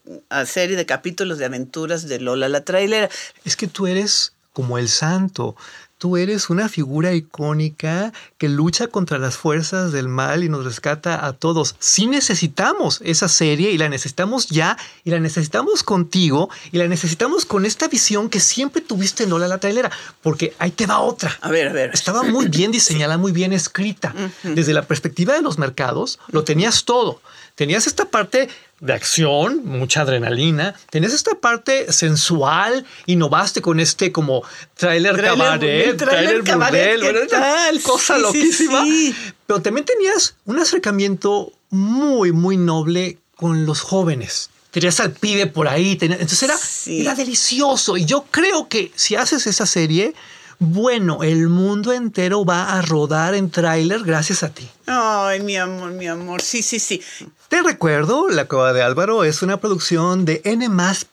serie 0.45 0.75
de 0.75 0.85
capítulos 0.85 1.38
de 1.38 1.45
aventuras 1.45 2.07
de 2.07 2.19
Lola 2.19 2.47
la 2.47 2.63
trailera. 2.63 3.09
Es 3.43 3.55
que 3.55 3.67
tú 3.67 3.88
eres 3.88 4.33
como 4.53 4.77
el 4.77 4.89
santo. 4.89 5.55
Tú 5.99 6.15
eres 6.15 6.49
una 6.49 6.69
figura 6.69 7.13
icónica 7.13 8.13
que 8.38 8.47
lucha 8.47 8.88
contra 8.88 9.17
las 9.17 9.35
fuerzas 9.35 9.91
del 9.91 10.07
mal 10.07 10.45
y 10.45 10.49
nos 10.49 10.63
rescata 10.63 11.25
a 11.25 11.33
todos. 11.33 11.75
Sí 11.79 12.07
necesitamos 12.07 13.01
esa 13.03 13.27
serie 13.27 13.71
y 13.71 13.77
la 13.77 13.89
necesitamos 13.89 14.47
ya 14.47 14.77
y 15.03 15.12
la 15.12 15.19
necesitamos 15.19 15.83
contigo 15.83 16.49
y 16.71 16.77
la 16.77 16.88
necesitamos 16.88 17.43
con 17.43 17.65
esta 17.65 17.89
visión 17.89 18.29
que 18.29 18.39
siempre 18.39 18.81
tuviste 18.81 19.25
en 19.25 19.31
Lola 19.31 19.49
la 19.49 19.57
trailera. 19.57 19.91
Porque 20.21 20.55
ahí 20.57 20.71
te 20.71 20.85
va 20.85 20.99
otra. 20.99 21.38
A 21.41 21.49
ver, 21.49 21.67
a 21.67 21.73
ver. 21.73 21.91
Estaba 21.93 22.23
muy 22.23 22.47
bien 22.47 22.71
diseñada, 22.79 23.17
muy 23.17 23.33
bien 23.33 23.51
escrita. 23.51 24.15
Desde 24.43 24.71
la 24.71 24.83
perspectiva 24.83 25.33
de 25.33 25.41
los 25.41 25.57
mercados, 25.57 26.17
lo 26.29 26.45
tenías 26.45 26.85
todo. 26.85 27.19
Tenías 27.55 27.88
esta 27.88 28.05
parte 28.05 28.47
de 28.79 28.93
acción, 28.93 29.61
mucha 29.65 30.01
adrenalina. 30.01 30.73
Tenías 30.89 31.13
esta 31.13 31.35
parte 31.35 31.91
sensual, 31.91 32.85
innovaste 33.07 33.61
con 33.61 33.79
este 33.79 34.11
como 34.11 34.43
tráiler 34.75 35.15
Tráiler- 35.15 35.37
cabaret, 35.37 35.87
el 35.89 35.97
tráiler 35.97 36.43
cabaret, 36.43 36.95
burdel, 36.95 36.99
¿qué 37.01 37.05
bueno, 37.11 37.19
esta 37.25 37.39
tal? 37.41 37.81
cosa 37.81 38.15
Sí, 38.15 38.21
loquísima. 38.21 38.83
sí. 38.83 39.15
Pero 39.45 39.61
también 39.61 39.85
tenías 39.85 40.35
un 40.45 40.59
acercamiento 40.59 41.51
muy, 41.69 42.31
muy 42.31 42.55
noble 42.57 43.17
con 43.35 43.65
los 43.65 43.81
jóvenes. 43.81 44.49
Tenías 44.71 44.99
al 44.99 45.11
pibe 45.11 45.47
por 45.47 45.67
ahí. 45.67 45.95
tenías- 45.95 46.21
entonces 46.21 46.43
era, 46.43 46.55
era 47.01 47.15
delicioso. 47.15 47.97
Y 47.97 48.05
yo 48.05 48.25
creo 48.31 48.67
que 48.69 48.91
si 48.95 49.15
haces 49.15 49.47
esa 49.47 49.65
serie, 49.65 50.13
bueno, 50.59 51.23
el 51.23 51.47
mundo 51.47 51.91
entero 51.93 52.45
va 52.45 52.77
a 52.77 52.81
rodar 52.81 53.33
en 53.33 53.49
tráiler 53.49 54.01
gracias 54.03 54.43
a 54.43 54.49
ti. 54.49 54.67
Ay, 54.85 55.39
mi 55.41 55.55
amor, 55.57 55.91
mi 55.91 56.07
amor. 56.07 56.41
Sí, 56.41 56.61
sí, 56.61 56.79
sí. 56.79 57.01
Te 57.49 57.63
recuerdo, 57.63 58.29
La 58.29 58.45
Cueva 58.45 58.73
de 58.73 58.83
Álvaro 58.83 59.23
es 59.23 59.41
una 59.41 59.59
producción 59.59 60.23
de 60.23 60.43
N 60.45 60.69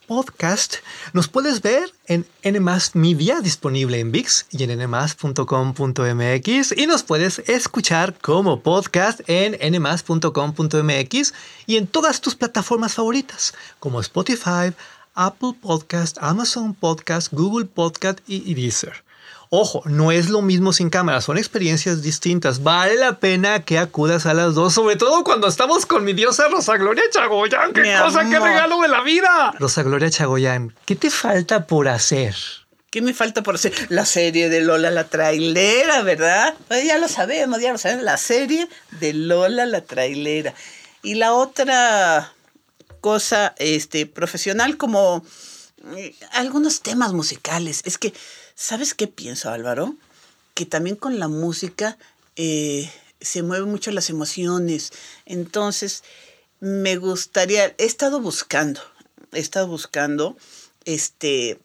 Podcast. 0.06 0.74
Nos 1.14 1.28
puedes 1.28 1.62
ver 1.62 1.90
en 2.08 2.26
N 2.42 2.60
Media, 2.92 3.40
disponible 3.40 4.00
en 4.00 4.12
VIX 4.12 4.44
y 4.50 4.64
en 4.64 4.78
nmas.com.mx. 4.78 6.74
Y 6.76 6.86
nos 6.86 7.04
puedes 7.04 7.38
escuchar 7.38 8.18
como 8.20 8.60
podcast 8.60 9.22
en 9.28 9.56
nmas.com.mx 9.80 11.32
y 11.66 11.76
en 11.78 11.86
todas 11.86 12.20
tus 12.20 12.34
plataformas 12.34 12.92
favoritas, 12.92 13.54
como 13.80 13.98
Spotify, 14.00 14.74
Apple 15.14 15.54
Podcast, 15.58 16.18
Amazon 16.20 16.74
Podcast, 16.74 17.32
Google 17.32 17.64
Podcast 17.64 18.18
y, 18.26 18.52
Deezer. 18.52 19.05
Ojo, 19.50 19.82
no 19.84 20.10
es 20.10 20.28
lo 20.28 20.42
mismo 20.42 20.72
sin 20.72 20.90
cámara, 20.90 21.20
son 21.20 21.38
experiencias 21.38 22.02
distintas. 22.02 22.62
Vale 22.62 22.96
la 22.96 23.18
pena 23.20 23.64
que 23.64 23.78
acudas 23.78 24.26
a 24.26 24.34
las 24.34 24.54
dos, 24.54 24.74
sobre 24.74 24.96
todo 24.96 25.22
cuando 25.22 25.46
estamos 25.46 25.86
con 25.86 26.04
mi 26.04 26.12
diosa 26.12 26.48
Rosa 26.48 26.76
Gloria 26.76 27.04
Chagoyán. 27.10 27.72
¡Qué 27.72 27.82
Mi 27.82 27.94
cosa, 27.96 28.28
qué 28.28 28.38
regalo 28.40 28.80
de 28.80 28.88
la 28.88 29.02
vida! 29.02 29.54
Rosa 29.58 29.82
Gloria 29.82 30.10
Chagoyán, 30.10 30.74
¿qué 30.84 30.96
te 30.96 31.10
falta 31.10 31.66
por 31.66 31.88
hacer? 31.88 32.34
¿Qué 32.90 33.02
me 33.02 33.14
falta 33.14 33.42
por 33.42 33.56
hacer? 33.56 33.74
La 33.90 34.06
serie 34.06 34.48
de 34.48 34.62
Lola 34.62 34.90
la 34.90 35.04
trailera, 35.04 36.02
¿verdad? 36.02 36.54
Pues 36.66 36.84
ya 36.84 36.98
lo 36.98 37.08
sabemos, 37.08 37.60
ya 37.60 37.70
lo 37.72 37.78
sabemos. 37.78 38.04
La 38.04 38.16
serie 38.16 38.68
de 39.00 39.12
Lola 39.12 39.66
la 39.66 39.82
trailera. 39.82 40.54
Y 41.02 41.16
la 41.16 41.34
otra 41.34 42.32
cosa 43.00 43.54
este, 43.58 44.06
profesional 44.06 44.76
como 44.76 45.22
eh, 45.96 46.14
algunos 46.32 46.80
temas 46.80 47.12
musicales. 47.12 47.82
Es 47.84 47.98
que, 47.98 48.14
¿sabes 48.56 48.94
qué 48.94 49.06
pienso, 49.06 49.50
Álvaro? 49.50 49.94
Que 50.54 50.66
también 50.66 50.96
con 50.96 51.20
la 51.20 51.28
música 51.28 51.96
eh, 52.34 52.90
se 53.20 53.42
mueven 53.44 53.70
mucho 53.70 53.92
las 53.92 54.10
emociones. 54.10 54.92
Entonces, 55.26 56.02
me 56.58 56.96
gustaría, 56.96 57.74
he 57.78 57.84
estado 57.84 58.20
buscando, 58.20 58.80
he 59.32 59.38
estado 59.38 59.68
buscando, 59.68 60.36
este, 60.84 61.60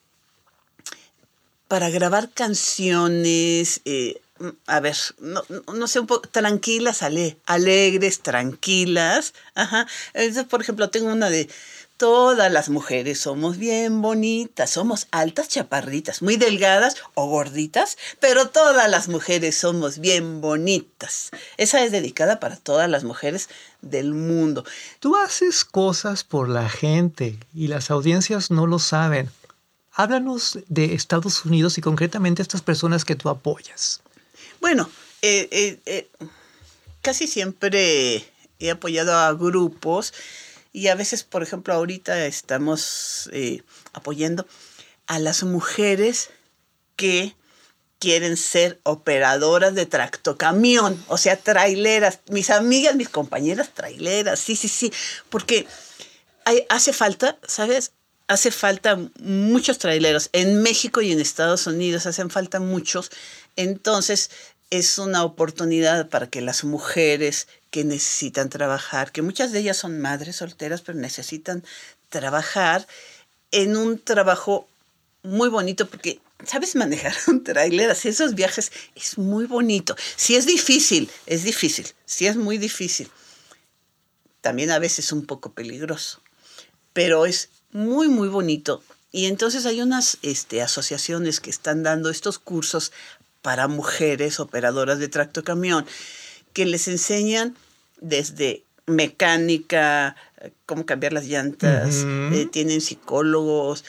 para 1.68 1.90
grabar 1.90 2.30
canciones, 2.30 3.82
eh, 3.86 4.22
a 4.66 4.80
ver, 4.80 4.98
no, 5.20 5.44
no, 5.74 5.88
sé, 5.88 6.00
un 6.00 6.08
poco 6.08 6.28
tranquilas, 6.28 7.04
ale, 7.04 7.38
alegres, 7.46 8.22
tranquilas. 8.22 9.34
Ajá. 9.54 9.88
Por 10.50 10.62
ejemplo, 10.62 10.90
tengo 10.90 11.12
una 11.12 11.30
de 11.30 11.48
todas 12.02 12.52
las 12.52 12.70
mujeres 12.70 13.20
somos 13.20 13.58
bien 13.58 14.02
bonitas, 14.02 14.72
somos 14.72 15.08
altas, 15.12 15.50
chaparritas, 15.50 16.24
muy 16.24 16.36
delgadas 16.36 16.96
o 17.14 17.28
gorditas, 17.28 17.96
pero 18.20 18.50
todas 18.50 18.90
las 18.90 19.08
mujeres 19.08 19.56
somos 19.56 20.00
bien 20.00 20.42
bonitas. 20.42 21.30
Esa 21.58 21.84
es 21.84 21.92
dedicada 21.92 22.40
para 22.40 22.56
todas 22.56 22.90
las 22.90 23.04
mujeres 23.04 23.50
del 23.84 24.16
mundo. 24.16 24.66
Tú 25.00 25.16
haces 25.16 25.64
cosas 25.64 26.24
por 26.24 26.50
la 26.50 26.68
gente 26.70 27.38
y 27.54 27.68
las 27.68 27.92
audiencias 27.92 28.50
no 28.50 28.66
lo 28.66 28.80
saben. 28.80 29.30
Háblanos 29.92 30.58
de 30.70 30.96
Estados 30.96 31.46
Unidos 31.46 31.78
y 31.78 31.82
concretamente 31.82 32.42
estas 32.42 32.64
personas 32.64 33.06
que 33.06 33.16
tú 33.16 33.30
apoyas. 33.30 34.02
Bueno, 34.60 34.90
eh, 35.22 35.48
eh, 35.52 35.80
eh, 35.86 36.10
casi 37.04 37.28
siempre 37.28 38.26
he 38.58 38.72
apoyado 38.72 39.16
a 39.16 39.32
grupos 39.34 40.16
y 40.74 40.88
a 40.88 40.96
veces, 40.96 41.24
por 41.24 41.44
ejemplo, 41.44 41.74
ahorita 41.74 42.26
estamos 42.26 43.30
apoyando 43.94 44.46
a 45.08 45.20
las 45.20 45.44
mujeres 45.44 46.30
que 46.96 47.36
quieren 48.02 48.36
ser 48.36 48.80
operadoras 48.82 49.76
de 49.76 49.86
tractocamión, 49.86 51.02
o 51.08 51.20
sea, 51.20 51.38
traileras. 51.38 52.20
Mis 52.30 52.50
amigas, 52.50 52.96
mis 52.96 53.10
compañeras 53.10 53.70
traileras, 53.76 54.40
sí, 54.40 54.56
sí, 54.56 54.68
sí, 54.68 54.92
porque 55.30 55.68
hay, 56.44 56.66
hace 56.70 56.94
falta, 56.94 57.38
¿sabes? 57.48 57.92
Hace 58.28 58.50
falta 58.50 58.98
muchos 59.20 59.78
traileros. 59.78 60.30
En 60.34 60.64
México 60.64 61.02
y 61.02 61.12
en 61.12 61.20
Estados 61.20 61.68
Unidos 61.68 62.08
hacen 62.08 62.32
falta 62.32 62.60
muchos. 62.60 63.12
Entonces, 63.56 64.32
es 64.72 64.98
una 64.98 65.24
oportunidad 65.24 66.10
para 66.10 66.28
que 66.28 66.42
las 66.42 66.64
mujeres 66.64 67.48
que 67.70 67.84
necesitan 67.84 68.50
trabajar, 68.50 69.12
que 69.12 69.22
muchas 69.22 69.52
de 69.52 69.60
ellas 69.60 69.78
son 69.78 70.00
madres 70.00 70.38
solteras, 70.38 70.82
pero 70.82 70.98
necesitan 70.98 71.64
trabajar 72.10 72.88
en 73.52 73.76
un 73.76 74.00
trabajo 74.00 74.68
muy 75.24 75.50
bonito 75.50 75.88
porque 75.88 76.20
sabes 76.46 76.76
manejar 76.76 77.14
un 77.28 77.44
tráiler, 77.44 77.92
hacer 77.92 78.12
esos 78.12 78.34
viajes 78.34 78.72
es 78.96 79.18
muy 79.18 79.46
bonito. 79.46 79.96
Si 80.16 80.36
es 80.36 80.46
difícil, 80.46 81.12
es 81.26 81.44
difícil, 81.44 81.88
si 82.06 82.28
es 82.28 82.38
muy 82.38 82.58
difícil. 82.58 83.10
También 84.40 84.72
a 84.72 84.80
veces 84.80 85.12
un 85.12 85.26
poco 85.26 85.52
peligroso, 85.52 86.22
pero 86.94 87.26
es 87.26 87.50
muy 87.72 88.08
muy 88.08 88.30
bonito. 88.30 88.82
Y 89.12 89.26
entonces 89.26 89.66
hay 89.66 89.82
unas 89.82 90.18
este, 90.22 90.62
asociaciones 90.62 91.42
que 91.42 91.50
están 91.50 91.84
dando 91.84 92.10
estos 92.10 92.40
cursos 92.40 92.94
para 93.42 93.68
mujeres 93.68 94.40
operadoras 94.40 95.00
de 95.00 95.08
tracto 95.08 95.44
camión 95.44 95.86
que 96.54 96.66
les 96.66 96.88
enseñan 96.88 97.56
desde 98.00 98.64
mecánica, 98.88 100.16
cómo 100.66 100.86
cambiar 100.86 101.14
las 101.14 101.26
llantas, 101.26 102.04
eh, 102.06 102.48
tienen 102.52 102.82
psicólogos, 102.82 103.84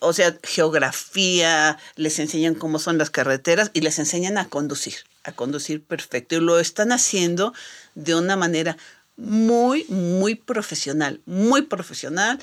o 0.00 0.12
sea, 0.12 0.36
geografía, 0.42 1.78
les 1.96 2.18
enseñan 2.18 2.54
cómo 2.54 2.78
son 2.78 2.98
las 2.98 3.10
carreteras 3.10 3.70
y 3.72 3.82
les 3.82 3.98
enseñan 3.98 4.38
a 4.38 4.48
conducir, 4.48 4.94
a 5.24 5.32
conducir 5.32 5.82
perfecto. 5.82 6.36
Y 6.36 6.40
lo 6.40 6.58
están 6.58 6.92
haciendo 6.92 7.52
de 7.94 8.14
una 8.14 8.36
manera 8.36 8.76
muy, 9.16 9.84
muy 9.88 10.34
profesional, 10.34 11.20
muy 11.26 11.62
profesional. 11.62 12.40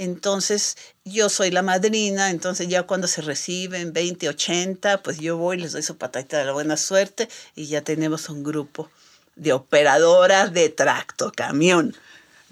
Entonces, 0.00 0.78
yo 1.04 1.28
soy 1.28 1.50
la 1.50 1.60
madrina, 1.60 2.30
entonces 2.30 2.68
ya 2.68 2.84
cuando 2.84 3.06
se 3.06 3.20
reciben 3.20 3.92
20, 3.92 4.30
80, 4.30 5.02
pues 5.02 5.18
yo 5.18 5.36
voy, 5.36 5.58
les 5.58 5.72
doy 5.72 5.82
su 5.82 5.98
patadita 5.98 6.38
de 6.38 6.46
la 6.46 6.52
buena 6.52 6.78
suerte 6.78 7.28
y 7.54 7.66
ya 7.66 7.82
tenemos 7.82 8.30
un 8.30 8.42
grupo 8.42 8.88
de 9.36 9.52
operadoras 9.52 10.54
de 10.54 10.70
tracto 10.70 11.30
camión. 11.36 11.94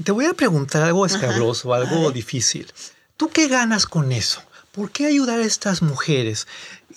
Te 0.05 0.13
voy 0.13 0.27
a 0.27 0.35
preguntar 0.35 0.83
algo 0.83 1.07
escabroso, 1.07 1.73
algo 1.73 2.11
difícil. 2.11 2.71
¿Tú 3.17 3.31
qué 3.31 3.49
ganas 3.49 3.87
con 3.87 4.13
eso? 4.13 4.43
¿Por 4.71 4.91
qué 4.91 5.07
ayudar 5.07 5.39
a 5.39 5.47
estas 5.47 5.81
mujeres? 5.81 6.47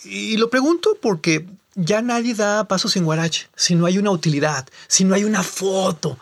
Y 0.04 0.36
lo 0.36 0.50
pregunto 0.50 0.98
porque 1.00 1.46
ya 1.76 2.02
nadie 2.02 2.34
da 2.34 2.68
pasos 2.68 2.94
en 2.96 3.06
guarache 3.06 3.48
si 3.56 3.74
no 3.74 3.86
hay 3.86 3.96
una 3.96 4.10
utilidad, 4.10 4.68
si 4.86 5.04
no 5.04 5.14
hay 5.14 5.24
una 5.24 5.42
foto. 5.42 6.18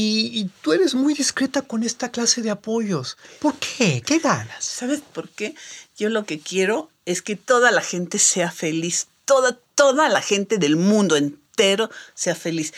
Y, 0.00 0.48
tú 0.62 0.72
eres 0.72 0.94
muy 0.94 1.12
discreta 1.12 1.62
con 1.62 1.82
esta 1.82 2.12
clase 2.12 2.40
de 2.40 2.50
apoyos. 2.50 3.16
¿Por 3.40 3.56
qué? 3.56 4.00
¿Qué 4.06 4.20
ganas? 4.20 4.64
¿Sabes 4.64 5.00
por 5.00 5.28
qué? 5.28 5.56
Yo 5.96 6.08
lo 6.08 6.24
que 6.24 6.38
quiero 6.38 6.88
es 7.04 7.20
que 7.20 7.34
toda 7.34 7.72
la 7.72 7.80
gente 7.80 8.20
sea 8.20 8.52
feliz. 8.52 9.08
Toda, 9.24 9.58
toda 9.74 10.08
la 10.08 10.22
gente 10.22 10.58
del 10.58 10.76
mundo 10.76 11.16
entero 11.16 11.90
sea 12.14 12.36
feliz. 12.36 12.74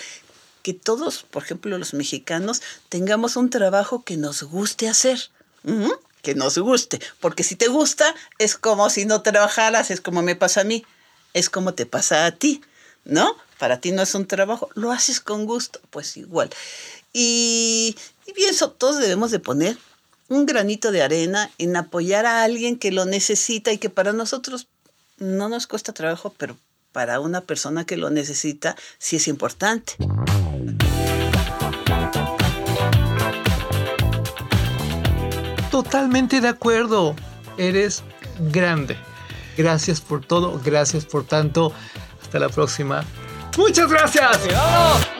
Que 0.63 0.73
todos, 0.73 1.25
por 1.25 1.43
ejemplo, 1.43 1.77
los 1.77 1.93
mexicanos, 1.93 2.63
tengamos 2.89 3.37
un 3.37 3.51
trabajo 3.51 4.03
que 4.03 4.17
nos 4.17 4.43
guste 4.43 4.89
hacer. 4.89 5.21
Que 6.23 6.35
nos 6.35 6.57
guste. 6.57 7.03
Porque 7.21 7.43
si 7.43 7.55
te 7.55 7.69
gusta, 7.69 8.15
es 8.39 8.57
como 8.57 8.89
si 8.89 9.05
no 9.05 9.21
trabajaras, 9.21 9.91
es 9.91 10.01
como 10.01 10.23
me 10.23 10.37
pasa 10.37 10.63
a 10.63 10.65
mí. 10.65 10.87
Es 11.35 11.51
como 11.51 11.75
te 11.75 11.85
pasa 11.85 12.25
a 12.25 12.31
ti. 12.31 12.63
¿No? 13.05 13.37
Para 13.61 13.79
ti 13.79 13.93
no 13.93 14.01
es 14.01 14.15
un 14.15 14.25
trabajo, 14.25 14.71
lo 14.75 14.91
haces 14.91 15.21
con 15.21 15.45
gusto, 15.45 15.81
pues 15.91 16.17
igual. 16.17 16.49
Y, 17.13 17.95
pienso, 18.35 18.71
todos 18.71 18.99
debemos 18.99 19.31
de 19.33 19.39
poner 19.39 19.77
un 20.29 20.47
granito 20.47 20.91
de 20.91 21.03
arena 21.03 21.51
en 21.59 21.77
apoyar 21.77 22.25
a 22.25 22.43
alguien 22.43 22.79
que 22.79 22.91
lo 22.91 23.05
necesita 23.05 23.71
y 23.71 23.77
que 23.77 23.91
para 23.91 24.15
nosotros 24.15 24.69
no 25.19 25.51
nos 25.51 25.67
cuesta 25.67 25.93
trabajo, 25.93 26.35
pero 26.39 26.57
para 26.93 27.21
una 27.21 27.43
persona 27.43 27.85
que 27.85 27.99
lo 27.99 28.09
necesita 28.09 28.77
sí 28.99 29.17
es 29.17 29.29
importante. 29.29 29.97
Totalmente 35.71 36.41
de 36.41 36.49
acuerdo. 36.49 37.15
Eres 37.59 38.03
grande. 38.39 38.97
Gracias 39.59 40.01
por 40.01 40.25
todo, 40.25 40.59
gracias 40.65 41.05
por 41.05 41.27
tanto. 41.27 41.75
Hasta 42.23 42.39
la 42.39 42.49
próxima. 42.49 43.05
Muchas 43.57 43.89
gracias. 43.89 45.20